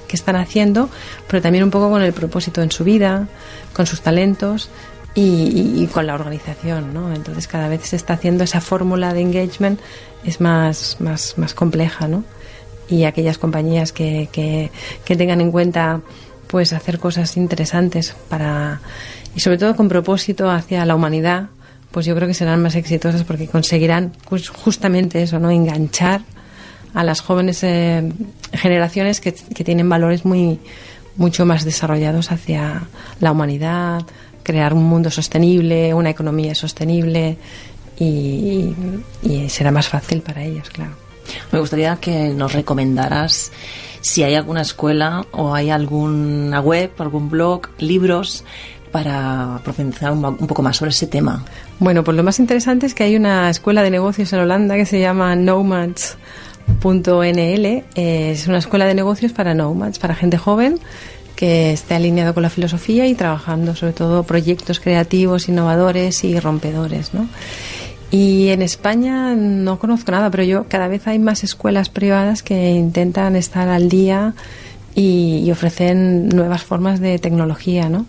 [0.09, 0.91] que están haciendo,
[1.26, 3.28] pero también un poco con el propósito en su vida,
[3.72, 4.68] con sus talentos
[5.15, 7.13] y, con la organización, ¿no?
[7.15, 9.81] Entonces cada vez se está haciendo esa fórmula de engagement
[10.25, 12.25] es más, más, más compleja, ¿no?
[12.89, 14.71] Y aquellas compañías que, que,
[15.05, 16.01] que tengan en cuenta
[16.47, 18.81] pues hacer cosas interesantes para
[19.35, 21.49] y sobre todo con propósito hacia la humanidad,
[21.91, 25.51] pues yo creo que serán más exitosas porque conseguirán pues, justamente eso, ¿no?
[25.51, 26.23] Enganchar
[26.95, 28.13] a las jóvenes eh,
[28.53, 30.59] generaciones que, tienen valores muy
[31.17, 32.89] mucho más desarrollados hacia
[33.21, 34.03] la humanidad,
[34.43, 37.36] crear un mundo sostenible, una economía sostenible
[37.99, 38.74] y,
[39.22, 40.93] y será más fácil para ellos, claro.
[41.53, 43.53] Me gustaría que nos recomendaras
[44.01, 48.45] si hay alguna escuela o hay alguna web, algún blog, libros
[48.93, 51.45] para profundizar un, poco más sobre ese tema?
[51.80, 54.86] Bueno, pues lo más interesante es que hay una escuela de negocios en Holanda que
[54.86, 56.16] se llama Nomads.nl.
[57.97, 60.78] Es una escuela de negocios para nomads, para gente joven
[61.43, 67.14] que esté alineado con la filosofía y trabajando sobre todo proyectos creativos, innovadores y rompedores,
[67.14, 67.26] ¿no?
[68.12, 72.70] Y en España no conozco nada, pero yo cada vez hay más escuelas privadas que
[72.70, 74.34] intentan estar al día
[74.95, 78.07] y, ofrecen nuevas formas de tecnología, ¿no?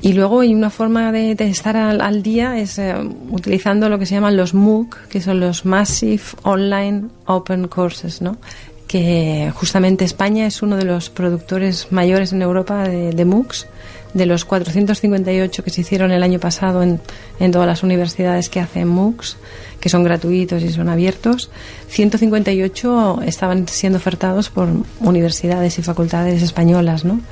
[0.00, 2.94] Y luego hay una forma de, estar al, día es eh,
[3.28, 8.38] utilizando lo que se llaman los MOOC, que son los Massive Online Open Courses, ¿no?
[8.92, 13.66] Que justamente España es uno de los productores mayores en Europa de, de MOOCs
[14.12, 17.00] de los 458 que se hicieron el año pasado en,
[17.40, 19.38] en, todas las universidades que hacen MOOCs,
[19.80, 21.48] que son gratuitos y son abiertos,
[21.88, 24.68] 158 estaban siendo ofertados por
[25.00, 27.22] universidades y facultades españolas, ¿no?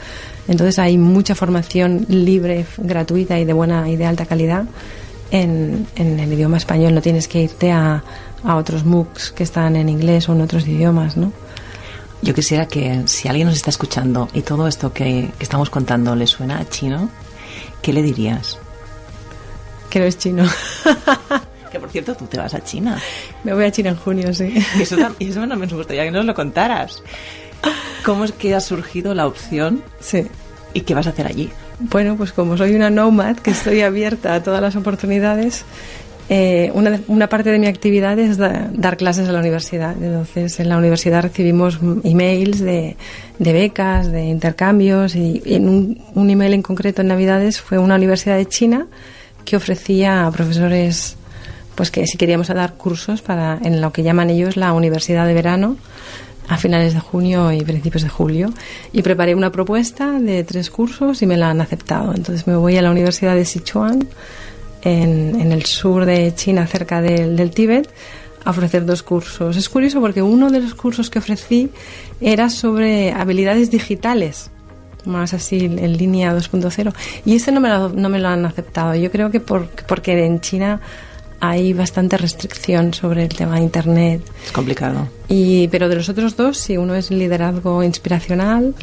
[0.48, 4.64] Entonces hay mucha formación libre, gratuita y de buena y de alta calidad
[5.30, 6.94] en, en el idioma español.
[6.94, 8.02] No tienes que irte a,
[8.44, 11.34] a otros MOOCs que están en inglés o en otros idiomas, ¿no?
[12.22, 16.26] Yo quisiera que si alguien nos está escuchando y todo esto que, estamos contando le
[16.26, 17.08] suena a chino,
[17.80, 18.58] ¿qué le dirías?
[19.88, 20.44] Que no es chino.
[21.72, 23.00] que por cierto, tú te vas a China.
[23.42, 24.52] Me voy a China en junio, sí.
[24.78, 27.02] Y eso, eso no me gustaría que nos lo contaras.
[28.04, 29.82] ¿Cómo es que ha surgido la opción?
[30.00, 30.26] Sí.
[30.74, 31.50] ¿Y qué vas a hacer allí?
[31.78, 35.64] Bueno, pues como soy una nomad, que estoy abierta a todas las oportunidades,
[36.32, 40.00] eh, una, una, parte de mi actividad es dar clases a la universidad.
[40.00, 42.96] Entonces, en la universidad recibimos emails de,
[43.40, 47.96] de becas, de intercambios, y, en un, un, email en concreto en Navidades fue una
[47.96, 48.86] universidad de China
[49.44, 51.16] que ofrecía a profesores
[51.74, 55.34] pues que si queríamos dar cursos para en lo que llaman ellos la universidad de
[55.34, 55.78] verano
[56.46, 58.52] a finales de junio y principios de julio
[58.92, 62.14] y preparé una propuesta de tres cursos y me la han aceptado.
[62.14, 64.08] Entonces me voy a la Universidad de Sichuan
[64.82, 67.88] en, el sur de China, cerca del, del Tíbet,
[68.44, 69.56] a ofrecer dos cursos.
[69.56, 71.70] Es curioso porque uno de los cursos que ofrecí
[72.20, 74.50] era sobre habilidades digitales,
[75.04, 76.92] más así en línea 2.0,
[77.24, 78.94] y este no me, lo, no me lo han aceptado.
[78.94, 80.80] Yo creo que porque en China
[81.40, 84.22] hay bastante restricción sobre el tema de Internet.
[84.44, 85.08] Es complicado.
[85.28, 88.74] Y, pero de los otros dos, sí, uno es liderazgo inspiracional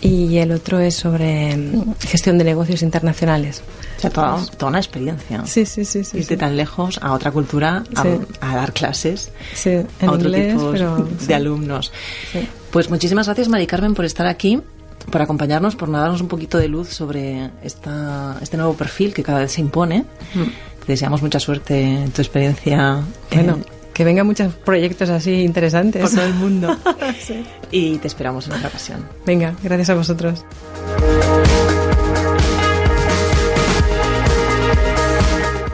[0.00, 3.62] y el otro es sobre mm, gestión de negocios internacionales.
[3.96, 5.44] O sea, toda, toda una experiencia.
[5.46, 6.04] Sí, sí, sí.
[6.04, 7.82] sí Irte tan lejos a otra cultura,
[8.40, 11.92] a, dar clases sí, en a otro inglés, tipo pero, de alumnos.
[12.70, 14.60] Pues muchísimas gracias, Mari Carmen, por estar aquí
[15.10, 19.40] por acompañarnos, por darnos un poquito de luz sobre esta, este nuevo perfil que cada
[19.40, 20.00] vez se impone.
[20.34, 20.84] Mm.
[20.84, 23.02] Te deseamos mucha suerte en tu experiencia.
[23.32, 23.58] Bueno,
[23.98, 26.02] que vengan muchos proyectos así interesantes.
[26.02, 26.76] Por todo el mundo.
[27.70, 29.06] Y te esperamos en otra ocasión.
[29.26, 30.42] Venga, gracias a vosotros.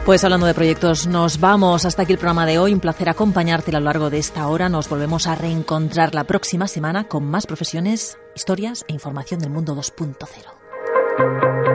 [0.05, 1.85] Pues hablando de proyectos, nos vamos.
[1.85, 2.73] Hasta aquí el programa de hoy.
[2.73, 4.67] Un placer acompañarte a lo largo de esta hora.
[4.67, 9.73] Nos volvemos a reencontrar la próxima semana con más profesiones, historias e información del mundo
[9.75, 11.74] 2.0.